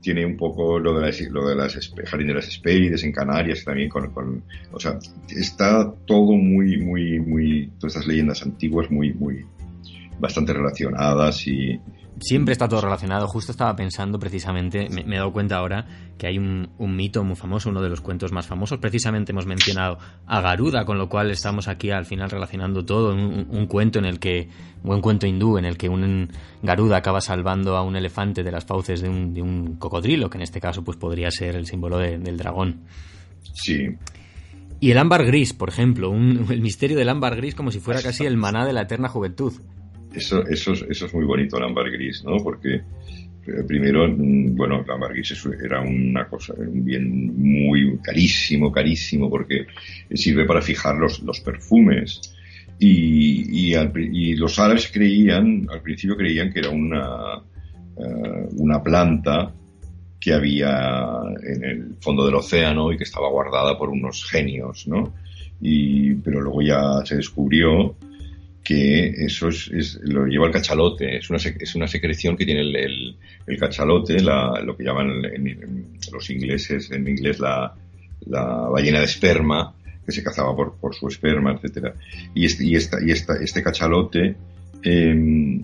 [0.00, 3.64] tiene un poco lo de las, lo de las Jardín de las Hespérides en Canarias
[3.64, 4.98] también con, con, o sea,
[5.28, 9.44] está todo muy, muy, muy, todas estas leyendas antiguas muy, muy,
[10.20, 11.80] bastante relacionadas y,
[12.20, 13.26] Siempre está todo relacionado.
[13.28, 17.70] Justo estaba pensando precisamente, me, he dado cuenta ahora que hay un, mito muy famoso,
[17.70, 18.78] uno de los cuentos más famosos.
[18.78, 23.14] Precisamente hemos mencionado a Garuda, con lo cual estamos aquí al final relacionando todo.
[23.14, 24.48] Un, cuento en el que,
[24.82, 26.30] un buen cuento hindú, en el que un
[26.62, 30.38] Garuda acaba salvando a un elefante de las fauces de un, de un cocodrilo, que
[30.38, 32.80] en este caso pues podría ser el símbolo del dragón.
[33.54, 33.96] Sí.
[34.80, 38.24] Y el ámbar gris, por ejemplo, el misterio del ámbar gris como si fuera casi
[38.26, 39.52] el maná de la eterna juventud.
[40.18, 42.38] Eso, eso, eso es muy bonito, el ámbar gris, ¿no?
[42.38, 47.04] Porque eh, primero, mm, bueno, el ámbar gris era una cosa, un bien
[47.36, 49.66] muy carísimo, carísimo, porque
[50.12, 52.20] sirve para fijar los, los perfumes.
[52.80, 57.42] Y, y, los árabes creían, al principio creían que era una,
[57.96, 59.52] eh, una planta
[60.20, 65.14] que había en el fondo del océano y que estaba guardada por unos genios, ¿no?
[65.60, 67.96] Y, pero luego ya se descubrió
[68.68, 73.16] que eso es, lo lleva el cachalote, es una, es una secreción que tiene el,
[73.46, 75.22] el, cachalote, lo que llaman
[76.12, 77.74] los ingleses, en inglés la,
[78.26, 81.94] la, ballena de esperma, que se cazaba por, por su esperma, etcétera.
[82.34, 84.36] Y este, y esta, y esta, este cachalote
[84.82, 85.62] em,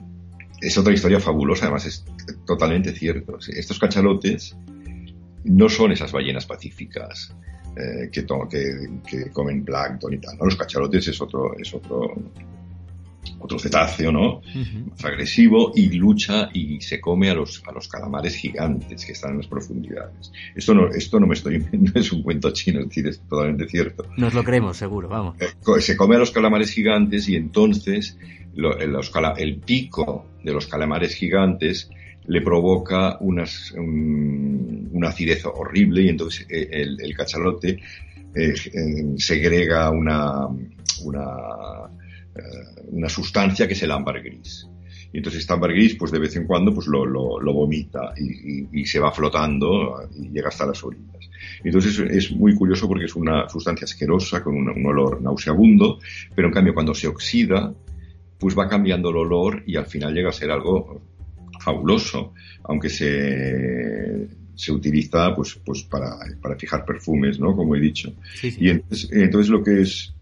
[0.63, 2.07] es otra historia fabulosa, además es
[2.47, 3.37] totalmente cierto.
[3.55, 4.57] Estos cachalotes
[5.45, 7.37] no son esas ballenas pacíficas.
[7.77, 10.39] Eh, que, que, que, comen plancton y tal.
[10.39, 10.45] ¿no?
[10.45, 12.15] Los cachalotes es otro, es otro,
[13.45, 14.41] otro cetáceo, ¿no?
[14.89, 19.33] Más agresivo y lucha y se come a los, a los calamares gigantes que están
[19.33, 20.33] en las profundidades.
[20.55, 23.69] Esto no, esto no me estoy inventando, es un cuento chino, es decir, es totalmente
[23.69, 24.07] cierto.
[24.17, 25.37] Nos lo creemos, seguro, vamos.
[25.41, 28.17] Eh, se come a los calamares gigantes y entonces
[29.37, 31.91] el pico de los calamares gigantes
[32.27, 37.79] le provoca unas, una acidez horrible y entonces eh, el, cachalote
[38.35, 38.55] eh,
[39.19, 40.49] segrega una,
[41.03, 41.27] una
[42.01, 42.04] eh,
[42.89, 44.67] una sustancia que es el ámbar gris.
[45.13, 48.85] Y entonces este ámbar gris, pues de vez en cuando, pues lo, lo, vomita y,
[48.85, 51.31] se va flotando y llega hasta las orillas.
[51.63, 56.01] Entonces es muy curioso porque es una sustancia asquerosa con un, olor nauseabundo,
[56.35, 57.73] pero en cambio cuando se oxida,
[58.39, 61.01] pues va cambiando el olor y al final llega a ser algo
[61.61, 64.27] fabuloso, aunque se,
[64.57, 67.55] se utiliza pues, pues para, para fijar perfumes, ¿no?
[67.55, 68.13] Como he dicho.
[68.43, 70.13] Y entonces lo que es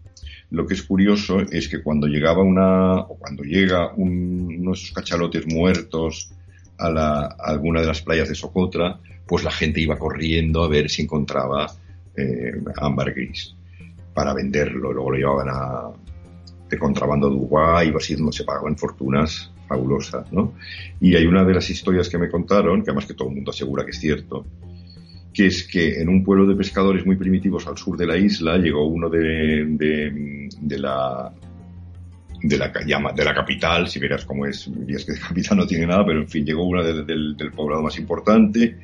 [0.53, 4.91] lo que es curioso es que cuando llegaba una, o cuando llega uno de esos
[4.91, 6.29] cachalotes muertos
[6.77, 10.91] a, la, alguna de las playas de Socotra, pues la gente iba corriendo a ver
[10.91, 11.65] si encontraba
[12.15, 13.55] eh, ámbar gris
[14.13, 14.93] para venderlo.
[14.93, 15.89] Luego lo llevaban a,
[16.69, 20.53] de contrabando de Uruguay, iba así, se pagaban fortunas fabulosas, ¿no?
[21.01, 23.49] Y hay una de las historias que me contaron, que además que todo el mundo
[23.49, 24.45] asegura que es cierto,
[25.33, 28.57] que es que en un pueblo de pescadores muy primitivos al sur de la isla
[28.57, 31.33] llegó uno de, de, la
[32.41, 36.21] de la, capital, si verás cómo es, es que de capital no tiene nada, pero
[36.21, 38.77] en fin, llegó uno del, del poblado más importante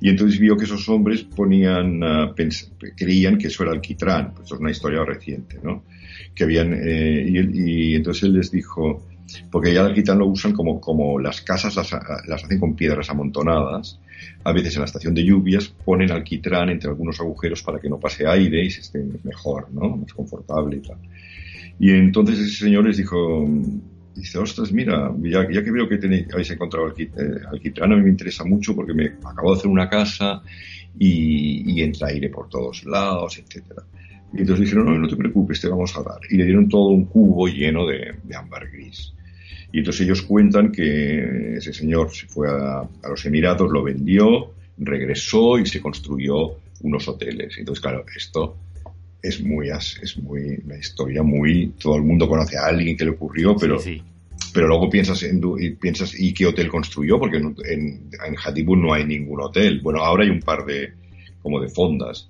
[0.00, 2.00] y entonces vio que esos hombres ponían,
[2.96, 5.84] creían que eso era alquitrán, pues es una historia reciente, ¿no?
[6.34, 9.04] Que habían, eh, y, entonces él les dijo,
[9.50, 13.98] porque ya el alquitrán lo usan como, como las casas las hacen con piedras amontonadas,
[14.44, 17.98] a veces en la estación de lluvias ponen alquitrán entre algunos agujeros para que no
[17.98, 19.96] pase aire y se esté mejor, ¿no?
[19.96, 20.98] Más confortable y tal.
[21.78, 23.48] Y entonces ese señor les dijo,
[24.14, 27.10] dice, ostras, mira, ya, que veo que tenéis, habéis encontrado eh,
[27.50, 30.42] alquitrán, a mí me interesa mucho porque me acabo de hacer una casa
[30.98, 33.82] y, entra aire por todos lados, etcétera.
[34.32, 36.18] Y entonces dijeron, no, no te preocupes, te vamos a dar.
[36.28, 39.14] Y le dieron todo un cubo lleno de, de ámbar gris.
[39.72, 44.52] Y entonces ellos cuentan que ese señor se fue a, a, los Emiratos, lo vendió,
[44.78, 47.56] regresó y se construyó unos hoteles.
[47.58, 48.56] Entonces, claro, esto
[49.22, 53.10] es muy, es muy, una historia muy, todo el mundo conoce a alguien que le
[53.10, 53.78] ocurrió, pero,
[54.54, 57.18] pero luego piensas en, y piensas, ¿y qué hotel construyó?
[57.18, 59.80] Porque en, en, en no hay ningún hotel.
[59.82, 60.92] Bueno, ahora hay un par de,
[61.42, 62.28] como de fondas.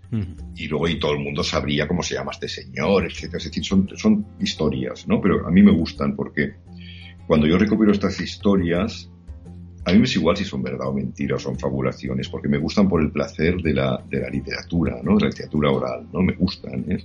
[0.57, 3.39] Y luego y todo el mundo sabría cómo se llama este señor, etcétera.
[3.39, 5.21] Es decir, son, son historias, ¿no?
[5.21, 6.55] Pero a mí me gustan porque
[7.29, 9.11] cuando yo recupero estas historias,
[9.85, 12.57] a mí me es igual si son verdad o mentira o son fabulaciones, porque me
[12.57, 15.17] gustan por el placer de la, de la literatura, ¿no?
[15.17, 16.23] De la literatura oral, ¿no?
[16.23, 17.05] Me gustan, ¿eh?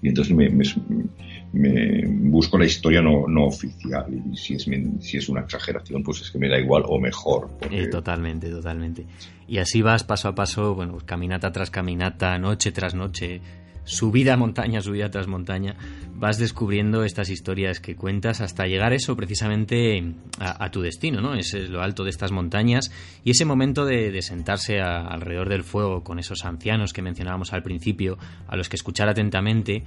[0.00, 4.06] Y entonces me, me, busco la historia no, no, oficial.
[4.32, 4.66] Y si es,
[5.00, 7.50] si es una exageración, pues es que me da igual o mejor.
[7.68, 9.06] Eh, totalmente, totalmente.
[9.48, 13.40] Y así vas paso a paso, bueno, caminata tras caminata, noche tras noche,
[13.84, 15.76] subida a montaña, subida tras montaña,
[16.22, 21.34] vas descubriendo estas historias que cuentas hasta llegar eso precisamente a, tu destino, ¿no?
[21.34, 22.92] Es lo alto de estas montañas
[23.24, 28.18] y ese momento de, sentarse alrededor del fuego con esos ancianos que mencionábamos al principio,
[28.46, 29.82] a los que escuchar atentamente.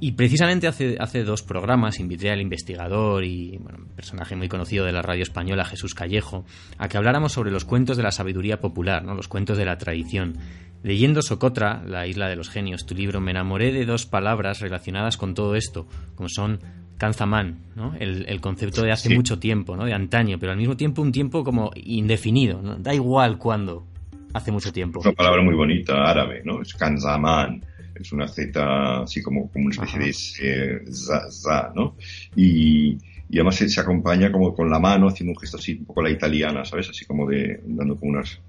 [0.00, 4.92] Y precisamente hace, hace dos programas invité al investigador y bueno, personaje muy conocido de
[4.92, 6.44] la radio española, Jesús Callejo,
[6.78, 9.14] a que habláramos sobre los cuentos de la sabiduría popular, ¿no?
[9.14, 10.36] los cuentos de la tradición.
[10.82, 15.16] Leyendo Socotra, La isla de los genios, tu libro, me enamoré de dos palabras relacionadas
[15.16, 16.58] con todo esto, como son
[16.98, 17.94] Kanzaman, ¿no?
[17.98, 19.84] el, concepto de hace mucho tiempo, ¿no?
[19.84, 22.76] de antaño, pero al mismo tiempo un tiempo como indefinido, ¿no?
[22.76, 23.86] da igual cuándo,
[24.34, 25.00] hace mucho tiempo.
[25.00, 26.60] Es una palabra muy bonita, árabe, ¿no?
[26.60, 27.64] es Kanzaman,
[27.94, 31.96] es una Z así como, como una especie de za, ¿no?
[32.36, 35.86] Y, y además se, se, acompaña como con la mano, haciendo un gesto así, un
[35.86, 36.88] poco la italiana, ¿sabes?
[36.88, 38.40] Así como de, dando como unas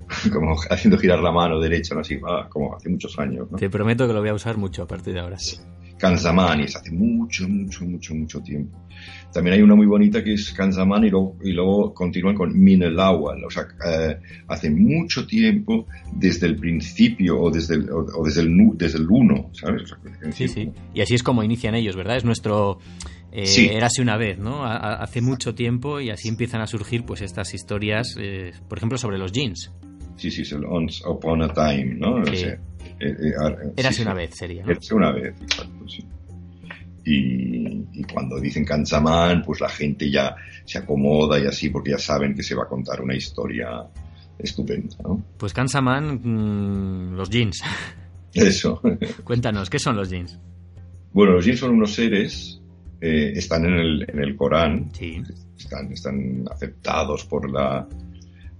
[0.32, 2.00] como haciendo girar la mano derecha, ¿no?
[2.00, 2.18] así,
[2.48, 3.48] como hace muchos años.
[3.56, 5.38] Te prometo que lo voy a usar mucho a partir de ahora.
[5.38, 5.58] Sí.
[6.02, 8.76] Kanzamanis, hace mucho, mucho, mucho, mucho tiempo.
[9.32, 13.44] También hay una muy bonita que es Kanzaman y luego, y luego continúan con Minelawal,
[13.44, 14.18] o sea, eh,
[14.48, 19.50] hace mucho tiempo, desde el principio o desde el, o, desde el, desde el uno,
[19.52, 19.94] ¿sabes?
[20.32, 20.72] sí, sí.
[20.92, 22.16] Y así es como inician ellos, ¿verdad?
[22.16, 22.80] Es nuestro...
[23.32, 23.66] Eh, sí.
[23.66, 24.64] Érase una vez, ¿no?
[24.64, 29.16] hace mucho tiempo y así empiezan a surgir pues estas historias, eh, por ejemplo, sobre
[29.16, 29.72] los jeans.
[30.16, 32.24] Sí, sí, es el Once Upon a Time, ¿no?
[32.26, 32.44] Sí.
[32.44, 32.58] Eh,
[33.00, 34.64] eh, Érase una vez, sería.
[34.64, 34.70] ¿no?
[34.70, 36.06] Érase una vez, exacto, sí.
[37.04, 41.98] Y, y, cuando dicen Kansaman, pues la gente ya se acomoda y así, porque ya
[41.98, 43.88] saben que se va a contar una historia
[44.38, 45.20] estupenda, ¿no?
[45.36, 47.62] Pues Kansaman, mmm, los jeans.
[48.32, 48.80] Eso.
[49.24, 50.38] Cuéntanos, ¿qué son los jeans?
[51.12, 52.61] Bueno, los jeans son unos seres,
[53.04, 55.20] eh, están en el, en el Corán, sí.
[55.58, 57.84] están, están aceptados por la,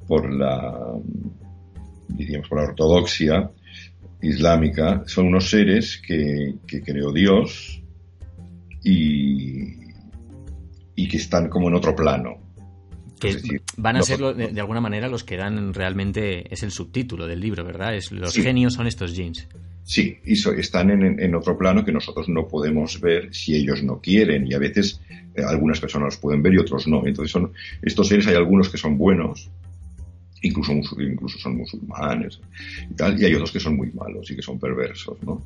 [0.09, 0.99] por la
[2.09, 3.53] diríamos, por la ortodoxia
[4.21, 7.81] islámica, son unos seres que, creó Dios
[8.83, 9.75] y,
[10.97, 12.39] y que están como en otro plano.
[13.21, 17.39] Que van a ser de, alguna manera los que dan realmente, es el subtítulo del
[17.39, 17.95] libro, ¿verdad?
[17.95, 19.47] Es, los genios son estos jeans.
[19.85, 24.47] Sí, y están en, otro plano que nosotros no podemos ver si ellos no quieren
[24.47, 25.01] y a veces
[25.35, 27.07] eh, algunas personas los pueden ver y otros no.
[27.07, 27.53] Entonces son
[27.83, 29.51] estos seres, hay algunos que son buenos
[30.43, 32.41] incluso, incluso son musulmanes
[32.91, 35.41] y tal, y hay otros que son muy malos y que son perversos, ¿no?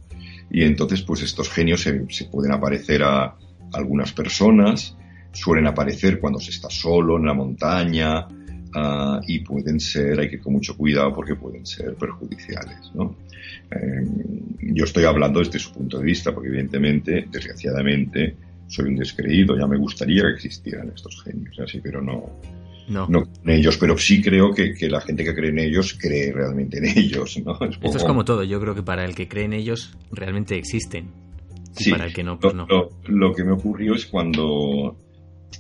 [0.51, 3.37] Y entonces, pues estos genios se pueden aparecer a
[3.73, 4.97] algunas personas,
[5.33, 8.27] suelen aparecer cuando se está solo en la montaña,
[8.77, 13.17] uh, y pueden ser, hay que ir con mucho cuidado porque pueden ser perjudiciales, ¿no?
[13.71, 14.07] Eh,
[14.61, 18.37] yo estoy hablando desde su punto de vista, porque evidentemente, desgraciadamente,
[18.69, 22.31] soy un descreído, ya me gustaría que existieran estos genios, así, pero no,
[22.89, 23.25] no.
[23.45, 26.99] en ellos, pero sí creo que, la gente que cree en ellos cree realmente en
[26.99, 27.59] ellos, ¿no?
[27.83, 31.11] Esto es como todo, yo creo que para el que cree en ellos realmente existen.
[31.79, 32.67] Y para el que no, pues no.
[33.07, 34.97] Lo, que me ocurrió es cuando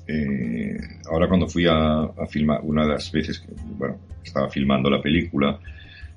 [0.07, 0.78] eh,
[1.11, 5.59] ahora cuando fui a, filmar, una de las veces que bueno, estaba filmando la película,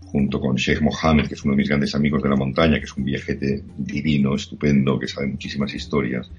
[0.06, 2.86] junto con Sheikh Mohammed, que es uno de mis grandes amigos de la montaña, que
[2.86, 6.30] es un viajete divino, estupendo, que sabe muchísimas historias,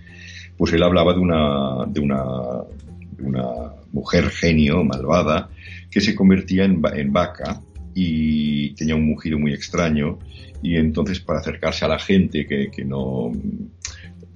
[0.57, 5.51] pues él hablaba de una, de una, mujer genio, malvada,
[5.91, 7.61] que se convertía en, en vaca
[7.95, 10.19] y tenía un mugido muy extraño.
[10.63, 13.33] Y entonces para acercarse a la gente que, que no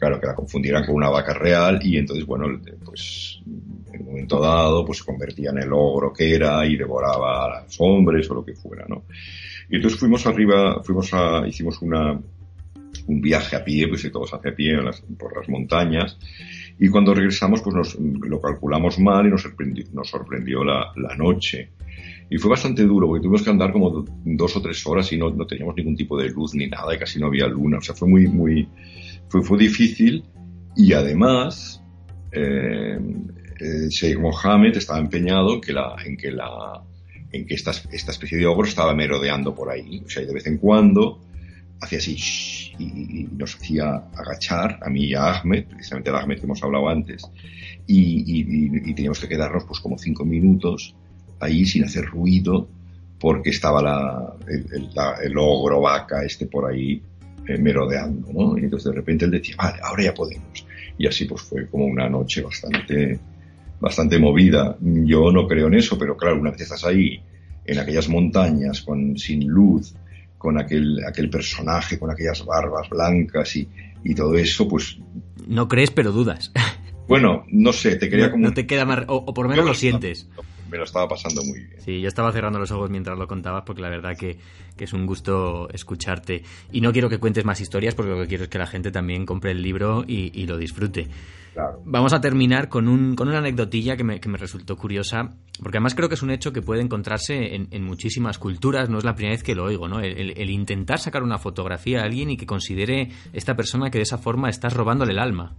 [0.04, 2.46] claro que la confundieran con una vaca real y entonces bueno
[2.84, 3.40] pues
[3.92, 7.62] en un momento dado pues se convertía en el ogro que era y devoraba a
[7.62, 9.04] los hombres o lo que fuera no
[9.70, 12.20] y entonces fuimos arriba fuimos a hicimos una
[13.06, 14.76] un viaje a pie pues todos hacia pie
[15.18, 16.16] por las montañas.
[16.78, 21.14] Y cuando regresamos pues nos lo calculamos mal y nos sorprendió, nos sorprendió la, la
[21.16, 21.70] noche.
[22.30, 25.30] Y fue bastante duro porque tuvimos que andar como dos o tres horas y no,
[25.30, 27.78] no teníamos ningún tipo de luz ni nada y casi no había luna.
[27.78, 28.66] O sea, fue muy, muy,
[29.28, 30.24] fue, fue difícil
[30.76, 31.82] y además
[32.32, 32.98] eh,
[33.60, 36.82] eh, Sheikh Mohammed estaba empeñado en que la, en que la,
[37.32, 40.02] en que esta, esta especie de ogro estaba merodeando por ahí.
[40.04, 41.20] O sea, de vez en cuando
[41.80, 42.16] hacía así
[42.78, 46.88] y, nos hacía agachar a mí y a Ahmed, precisamente a Ahmed que hemos hablado
[46.88, 47.22] antes,
[47.86, 50.94] y, y, teníamos que quedarnos pues como cinco minutos
[51.40, 52.68] ahí sin hacer ruido
[53.18, 54.34] porque estaba la,
[55.22, 57.02] el, ogro vaca este por ahí
[57.46, 58.58] eh, merodeando, ¿no?
[58.58, 60.66] Y entonces de repente él decía, vale, ahora ya podemos.
[60.96, 63.18] Y así pues fue como una noche bastante,
[63.80, 64.76] bastante movida.
[64.80, 67.20] Yo no creo en eso, pero claro, una vez estás ahí,
[67.66, 69.94] en aquellas montañas, con, sin luz,
[70.38, 73.68] con aquel, aquel personaje, con aquellas barbas blancas y,
[74.04, 74.98] y todo eso, pues...
[75.46, 76.52] No crees, pero dudas.
[77.06, 78.44] Bueno, no sé, te quería como...
[78.46, 79.04] No te queda más...
[79.08, 80.26] O, por lo menos lo sientes
[80.74, 81.80] me lo estaba pasando muy bien.
[81.80, 84.38] Sí, yo estaba cerrando los ojos mientras lo contabas porque la verdad que,
[84.76, 86.42] es un gusto escucharte.
[86.72, 88.90] Y no quiero que cuentes más historias porque lo que quiero es que la gente
[88.90, 91.06] también compre el libro y, lo disfrute.
[91.84, 95.30] Vamos a terminar con, un, con una anecdotilla que me, que me, resultó curiosa,
[95.62, 99.04] porque además creo que es un hecho que puede encontrarse en, muchísimas culturas, no es
[99.04, 100.00] la primera vez que lo oigo, ¿no?
[100.00, 104.18] El, intentar sacar una fotografía a alguien y que considere esta persona que de esa
[104.18, 105.54] forma estás robándole el alma.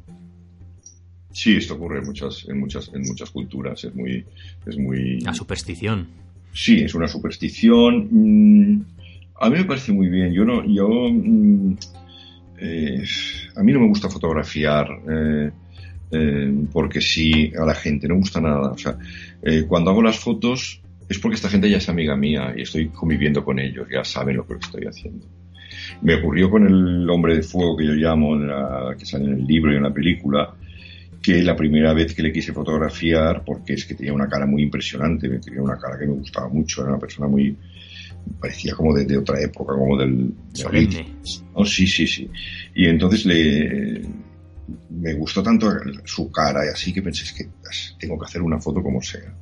[1.36, 3.84] Sí, esto ocurre en muchas, en muchas, en muchas culturas.
[3.84, 4.24] Es muy,
[4.66, 5.20] es muy.
[5.20, 6.08] La superstición.
[6.54, 8.08] Sí, es una superstición.
[8.10, 8.86] Mm,
[9.42, 10.32] a mí me parece muy bien.
[10.32, 11.76] Yo no, yo, mm,
[12.58, 13.04] eh,
[13.54, 14.88] a mí no me gusta fotografiar.
[15.10, 15.52] Eh,
[16.12, 18.72] eh, porque sí a la gente, no me gusta nada.
[18.72, 18.98] O sea,
[19.68, 23.44] cuando hago las fotos es porque esta gente ya es amiga mía y estoy conviviendo
[23.44, 25.26] con ellos, ya saben lo que estoy haciendo.
[26.02, 28.40] Me ocurrió con el hombre de fuego que yo llamo,
[28.98, 30.56] que sale en el libro y en la película,
[31.26, 34.62] que la primera vez que le quise fotografiar, porque es que tenía una cara muy
[34.62, 37.58] impresionante, tenía una cara que me gustaba mucho, era una persona muy,
[38.40, 40.32] parecía como de, otra época, como del...
[41.54, 42.30] Oh, sí, sí, sí.
[42.76, 44.02] Y entonces le,
[44.92, 45.72] me gustó tanto
[46.04, 47.48] su cara y así que pensé es que
[48.00, 49.34] tengo que hacer una foto como sea.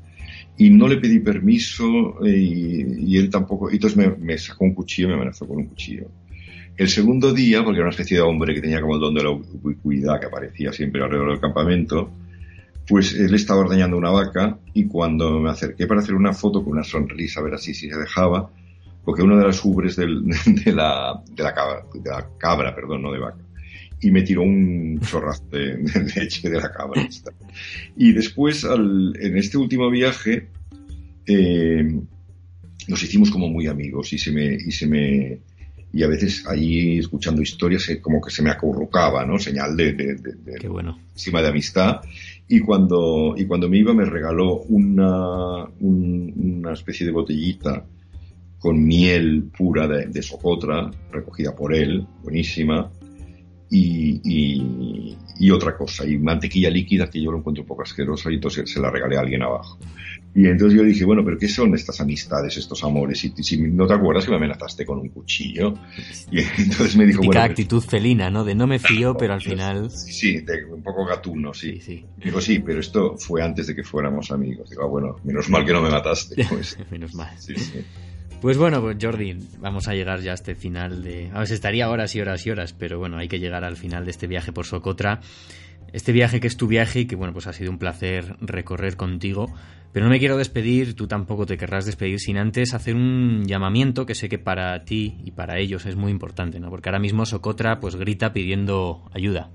[0.57, 4.73] Y no le pedí permiso eh, y, él tampoco, y entonces me, me, sacó un
[4.73, 6.07] cuchillo, me amenazó con un cuchillo.
[6.75, 9.23] El segundo día, porque era una especie de hombre que tenía como el don de
[9.23, 12.11] la ubicuidad que aparecía siempre alrededor del campamento,
[12.87, 16.73] pues él estaba ordeñando una vaca y cuando me acerqué para hacer una foto con
[16.73, 18.49] una sonrisa, a ver así si se dejaba,
[19.05, 23.39] porque una de las ubres de, la, de, la cabra, de perdón, no de vaca,
[24.01, 25.77] y me tiró un chorrazo de,
[26.15, 27.07] leche de la cabra.
[27.95, 30.49] Y después, en este último viaje,
[31.25, 31.99] eh,
[32.87, 35.39] nos hicimos como muy amigos y se me, y se me,
[35.93, 39.37] y a veces ahí escuchando historias eh, como que se me acurrucaba, ¿no?
[39.37, 40.97] Señal de, de, Qué bueno.
[41.13, 42.01] encima de amistad.
[42.47, 47.85] Y cuando, y cuando me iba me regaló una, una especie de botellita
[48.57, 52.91] con miel pura de, de socotra, recogida por él, buenísima,
[53.69, 58.31] y, y, y, otra cosa, y mantequilla líquida que yo lo encuentro un poco asquerosa
[58.31, 59.77] y entonces se la regalé a alguien abajo.
[60.35, 63.23] Y entonces yo dije, bueno, pero ¿qué son estas amistades, estos amores?
[63.23, 65.75] Y si no te acuerdas que me amenazaste con un cuchillo.
[66.31, 68.43] Y entonces me dijo, bueno, pues actitud felina, ¿no?
[68.43, 69.91] De no me fío, pero al final...
[69.91, 71.79] Sí, de, un poco gatuno, sí.
[71.79, 74.69] sí, Digo, sí, pero esto fue antes de que fuéramos amigos.
[74.71, 76.43] Digo, ah, bueno, menos mal que no me mataste.
[76.53, 76.77] Pues.
[76.91, 77.31] menos mal.
[77.39, 77.83] Sí, sí.
[78.41, 81.29] Pues bueno, pues Jordi, vamos a llegar ya a este final de...
[81.33, 84.03] A ver, estaría horas y horas y horas, pero bueno, hay que llegar al final
[84.03, 85.21] de este viaje por Socotra.
[85.91, 88.95] Este viaje que es tu viaje y que bueno, pues ha sido un placer recorrer
[88.95, 89.53] contigo.
[89.91, 94.07] Pero no me quiero despedir, tú tampoco te querrás despedir sin antes hacer un llamamiento
[94.07, 96.71] que sé que para ti y para ellos es muy importante, ¿no?
[96.71, 99.51] Porque ahora mismo Socotra pues grita pidiendo ayuda.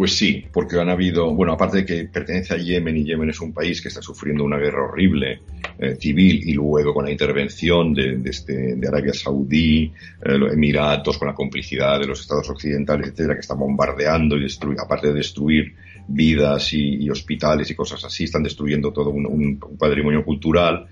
[0.00, 3.40] Pues sí, porque han habido, bueno, aparte de que pertenece a Yemen y Yemen es
[3.42, 5.42] un país que está sufriendo una guerra horrible
[5.78, 9.92] eh, civil y luego con la intervención de, este, de Arabia Saudí,
[10.24, 14.44] eh, los Emiratos, con la complicidad de los estados occidentales, etcétera, que están bombardeando y
[14.44, 15.74] destruyendo, aparte de destruir
[16.08, 20.88] vidas y, hospitales y cosas así, están destruyendo todo un patrimonio cultural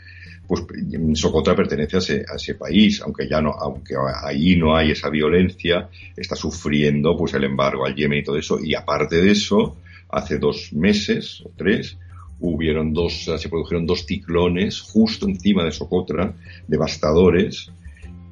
[0.48, 0.64] pues
[1.12, 3.94] Socotra pertenece a ese, país, aunque ya no, aunque
[4.24, 8.58] ahí no hay esa violencia, está sufriendo pues el embargo al Yemen y todo eso,
[8.58, 9.76] y aparte de eso,
[10.08, 11.98] hace dos meses o tres,
[12.40, 16.32] hubieron dos, se produjeron dos ciclones justo encima de Socotra,
[16.66, 17.70] devastadores,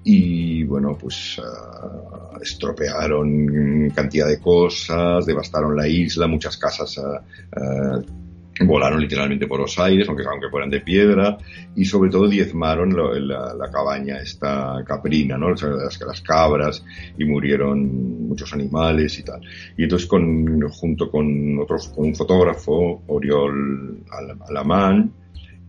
[0.02, 8.26] y bueno, pues uh, estropearon cantidad de cosas, devastaron la isla, muchas casas uh,
[8.61, 11.36] volaron literalmente por los aires, aunque, aunque fueran de piedra,
[11.74, 15.50] y sobre todo diezmaron la, cabaña esta caprina, ¿no?
[15.50, 16.84] Las, cabras,
[17.18, 19.40] y murieron muchos animales y tal.
[19.76, 24.02] Y entonces con, junto con otros, con un fotógrafo, Oriol
[24.48, 25.12] Alamán,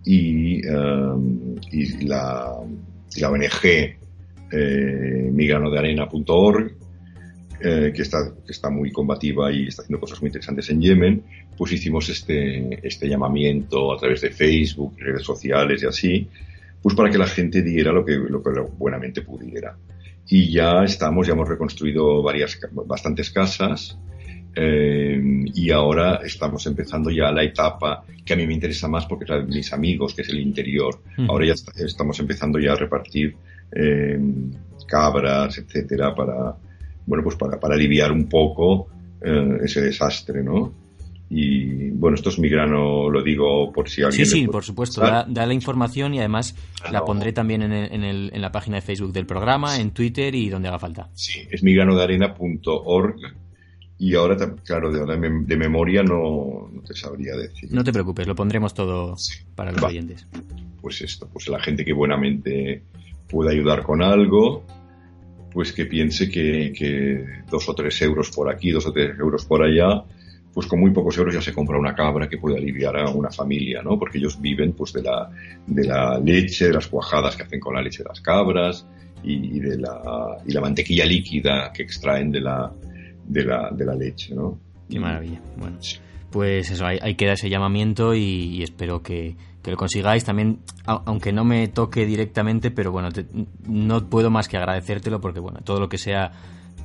[0.06, 2.54] y, um, y, la,
[3.18, 3.98] la ONG
[4.50, 6.77] eh, migranodearena.org,
[7.60, 11.24] eh, que, está, que está muy combativa y está haciendo cosas muy interesantes en Yemen,
[11.58, 16.28] pues hicimos este, este llamamiento a través de Facebook, redes sociales y así,
[16.82, 19.76] pues para que la gente diera lo que, lo que buenamente pudiera.
[20.30, 23.98] Y ya estamos, ya hemos reconstruido varias, bastantes casas,
[24.60, 25.22] eh,
[25.54, 29.30] y ahora estamos empezando ya la etapa que a mí me interesa más porque es
[29.30, 31.00] la de mis amigos, que es el interior.
[31.28, 31.54] Ahora ya
[31.86, 33.36] estamos empezando ya a repartir
[33.72, 34.20] eh,
[34.88, 36.56] cabras, etcétera, para,
[37.08, 38.90] bueno, pues para, para aliviar un poco
[39.22, 40.72] eh, ese desastre, ¿no?
[41.30, 44.26] Y bueno, esto es mi grano, lo digo por si alguien.
[44.26, 45.02] Sí, sí, por supuesto.
[45.02, 46.56] Da, la información y además
[46.90, 50.34] la pondré también en, en, el, en, la página de Facebook del programa, en Twitter
[50.36, 51.10] y donde haga falta.
[51.14, 53.16] Sí, es migranodearena.org.
[54.00, 57.74] Y ahora, claro, de, de memoria no, no, te sabría decir.
[57.74, 59.16] No te preocupes, lo pondremos todo
[59.56, 60.28] para los oyentes.
[60.82, 62.84] Pues esto, pues la gente que buenamente
[63.28, 64.64] pueda ayudar con algo,
[65.58, 69.44] pues que piense que, que dos o tres euros por aquí, dos o tres euros
[69.44, 70.04] por allá,
[70.54, 73.32] pues con muy pocos euros ya se compra una cabra que puede aliviar a una
[73.32, 73.98] familia, ¿no?
[73.98, 75.32] Porque ellos viven pues de la,
[75.66, 78.86] de la leche, de las cuajadas que hacen con la leche de las cabras
[79.24, 82.72] y, de la, y la mantequilla líquida que extraen de la,
[83.26, 84.60] de la, de la leche, ¿no?
[84.88, 85.42] Qué maravilla.
[85.58, 85.80] Bueno,
[86.30, 89.36] pues eso, hay, que dar ese llamamiento y, espero que,
[89.68, 90.24] que, lo consigáis.
[90.24, 93.10] También, aunque no me toque directamente, pero bueno,
[93.68, 96.32] no puedo más que agradecértelo porque, bueno, todo lo que sea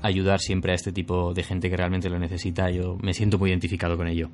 [0.02, 2.70] ayudar siempre a este tipo de gente que realmente lo necesita.
[2.70, 4.30] Yo me siento muy identificado con ello.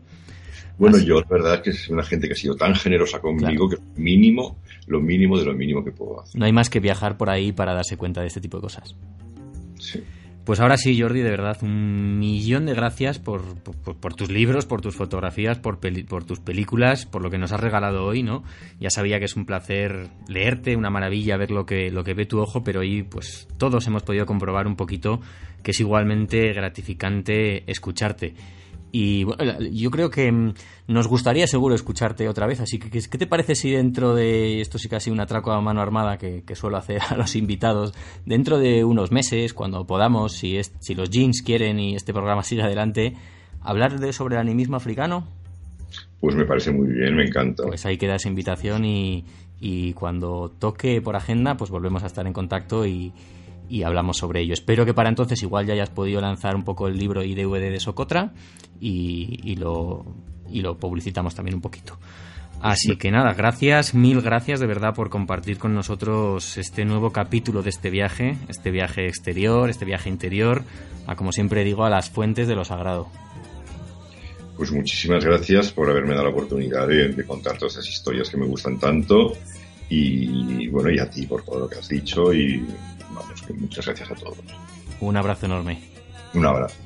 [0.79, 3.69] Bueno, yo la verdad es que es una gente que ha sido tan generosa conmigo
[3.69, 6.39] que que mínimo, lo mínimo de lo mínimo que puedo hacer.
[6.39, 8.95] No hay más que viajar por ahí para darse cuenta de este tipo de cosas.
[9.79, 10.03] Sí.
[10.49, 14.81] Pues ahora sí, Jordi, de verdad, un millón de gracias por, por, tus libros, por
[14.81, 15.79] tus fotografías, por,
[16.09, 18.45] por tus películas, por lo que nos has regalado hoy, ¿no?
[18.81, 22.25] Ya sabía que es un placer leerte, una maravilla ver lo que, lo que ve
[22.25, 25.21] tu ojo, pero hoy pues todos hemos podido comprobar un poquito
[25.63, 28.33] que es igualmente gratificante escucharte.
[28.91, 30.55] Y bueno, yo creo que mm,
[30.89, 34.79] nos gustaría seguro escucharte otra vez, así que ¿qué te parece si dentro de, esto
[34.79, 38.85] sí casi un atraco a mano armada que, suelo hacer a los invitados, dentro de
[38.85, 43.15] unos meses, cuando podamos, si, es, si los jeans quieren y este programa sigue adelante,
[43.61, 45.27] hablar de, sobre el animismo africano?
[46.21, 47.65] Pues me parece muy bien, me encanta.
[47.65, 49.25] Pues ahí queda esa invitación y,
[49.61, 53.13] y cuando toque por agenda, pues volvemos a estar en contacto y,
[53.69, 54.55] y hablamos sobre ello.
[54.55, 57.71] Espero que para entonces igual ya hayas podido lanzar un poco el libro y DVD
[57.71, 58.33] de Socotra
[58.81, 60.05] y, lo,
[60.51, 61.99] y lo publicitamos también un poquito.
[62.61, 67.63] Así que nada, gracias, mil gracias de verdad por compartir con nosotros este nuevo capítulo
[67.63, 70.65] de este viaje, este viaje exterior, este viaje interior,
[71.07, 73.09] a como siempre digo, a las fuentes de lo sagrado.
[74.57, 78.37] Pues muchísimas gracias por haberme dado la oportunidad de, de contar todas esas historias que
[78.37, 79.35] me gustan tanto
[79.89, 82.67] y bueno, y a ti por todo lo que has dicho y
[83.55, 84.39] muchas gracias a todos.
[85.01, 85.83] Un abrazo enorme.
[86.35, 86.77] Un abrazo,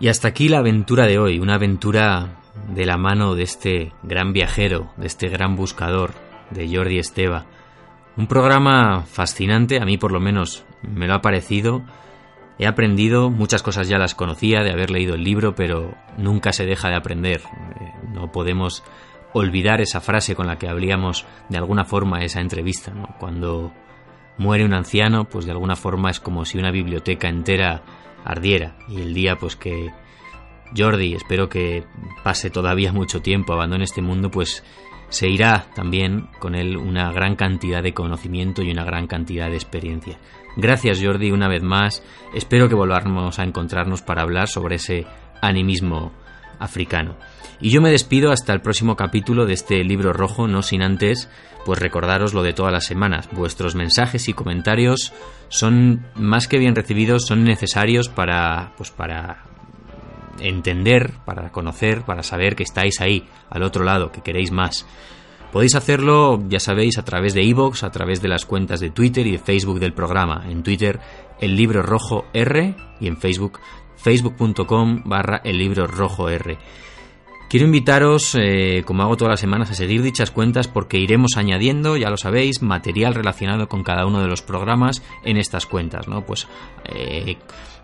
[0.00, 2.40] Y hasta aquí la aventura de hoy, una aventura
[2.74, 6.12] de la mano de este gran viajero, de este gran buscador,
[6.50, 7.44] de Jordi Esteva.
[8.16, 11.82] Un programa fascinante, a mí por lo menos me lo ha parecido.
[12.58, 16.64] He aprendido, muchas cosas ya las conocía de haber leído el libro, pero nunca se
[16.64, 17.42] deja de aprender.
[17.80, 18.82] Eh, no podemos
[19.34, 22.90] olvidar esa frase con la que abríamos de alguna forma esa entrevista.
[23.18, 23.74] Cuando
[24.38, 27.82] muere un anciano, pues de alguna forma es como si una biblioteca entera
[28.24, 28.76] ardiera.
[28.88, 29.90] Y el día pues que
[30.76, 31.84] Jordi, espero que
[32.22, 34.64] pase todavía mucho tiempo, abandone este mundo, pues
[35.08, 39.56] se irá también con él una gran cantidad de conocimiento y una gran cantidad de
[39.56, 40.18] experiencia.
[40.56, 45.06] Gracias Jordi una vez más, espero que volvamos a encontrarnos para hablar sobre ese
[45.42, 46.12] animismo
[46.60, 47.16] africano.
[47.60, 51.28] Y yo me despido hasta el próximo capítulo de este libro rojo, no sin antes,
[51.64, 53.28] pues recordaros lo de todas las semanas.
[53.32, 55.12] Vuestros mensajes y comentarios
[55.48, 59.44] son más que bien recibidos, son necesarios para, pues para
[60.40, 64.86] entender, para conocer, para saber que estáis ahí, al otro lado, que queréis más.
[65.52, 69.26] Podéis hacerlo, ya sabéis, a través de iVoox, a través de las cuentas de Twitter
[69.26, 70.44] y de Facebook del programa.
[70.48, 71.00] En Twitter,
[71.40, 73.58] el libro rojo R y en Facebook,
[74.02, 76.58] facebook.com barra el libro rojo R.
[77.50, 81.96] Quiero invitaros, eh, como hago todas las semanas, a seguir dichas cuentas porque iremos añadiendo,
[81.96, 86.24] ya lo sabéis, material relacionado con cada uno de los programas en estas cuentas, ¿no?
[86.24, 86.46] Pues
[86.84, 87.38] eh,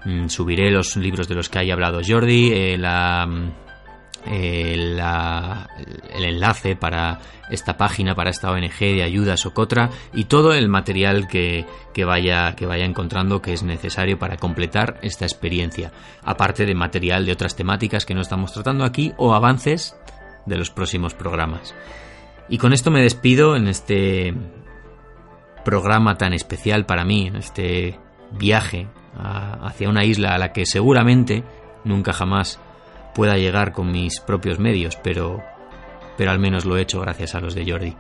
[0.05, 3.27] mm, subiré los libros de los que haya hablado Jordi, eh, la
[4.27, 5.01] el,
[6.15, 7.21] enlace para
[7.51, 11.65] esta página, para esta ONG de ayuda Socotra y todo el material que,
[12.05, 15.93] vaya, que vaya encontrando que es necesario para completar esta experiencia,
[16.23, 19.97] aparte de material de otras temáticas que no estamos tratando aquí o avances
[20.47, 21.75] de los próximos programas.
[22.49, 24.35] Y con esto me despido en este
[25.65, 27.99] programa tan especial para mí, en este
[28.33, 28.89] viaje
[29.19, 31.43] hacia una isla a la que seguramente
[31.85, 32.61] nunca jamás
[33.17, 35.43] pueda llegar con mis propios medios, pero,
[36.19, 37.97] pero al menos lo he hecho gracias a los de Jordi.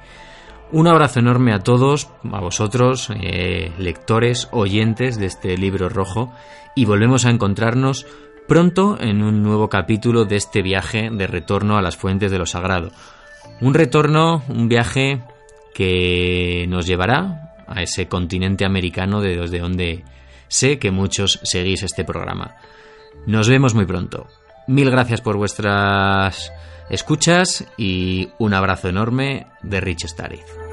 [0.72, 6.34] Un abrazo enorme a todos, a vosotros, eh, lectores, oyentes de este libro rojo,
[6.74, 8.06] y volvemos a encontrarnos
[8.46, 12.44] pronto en un nuevo capítulo de este viaje de retorno a las fuentes de lo
[12.44, 12.90] sagrado.
[13.62, 15.22] Un retorno, un viaje
[15.72, 20.04] que nos llevará a ese continente americano de desde donde
[20.48, 22.56] sé que muchos seguís este programa.
[23.26, 24.26] Nos vemos muy pronto.
[24.66, 26.52] Mil gracias por vuestras
[26.90, 30.65] escuchas y un abrazo enorme de Rich Stariz.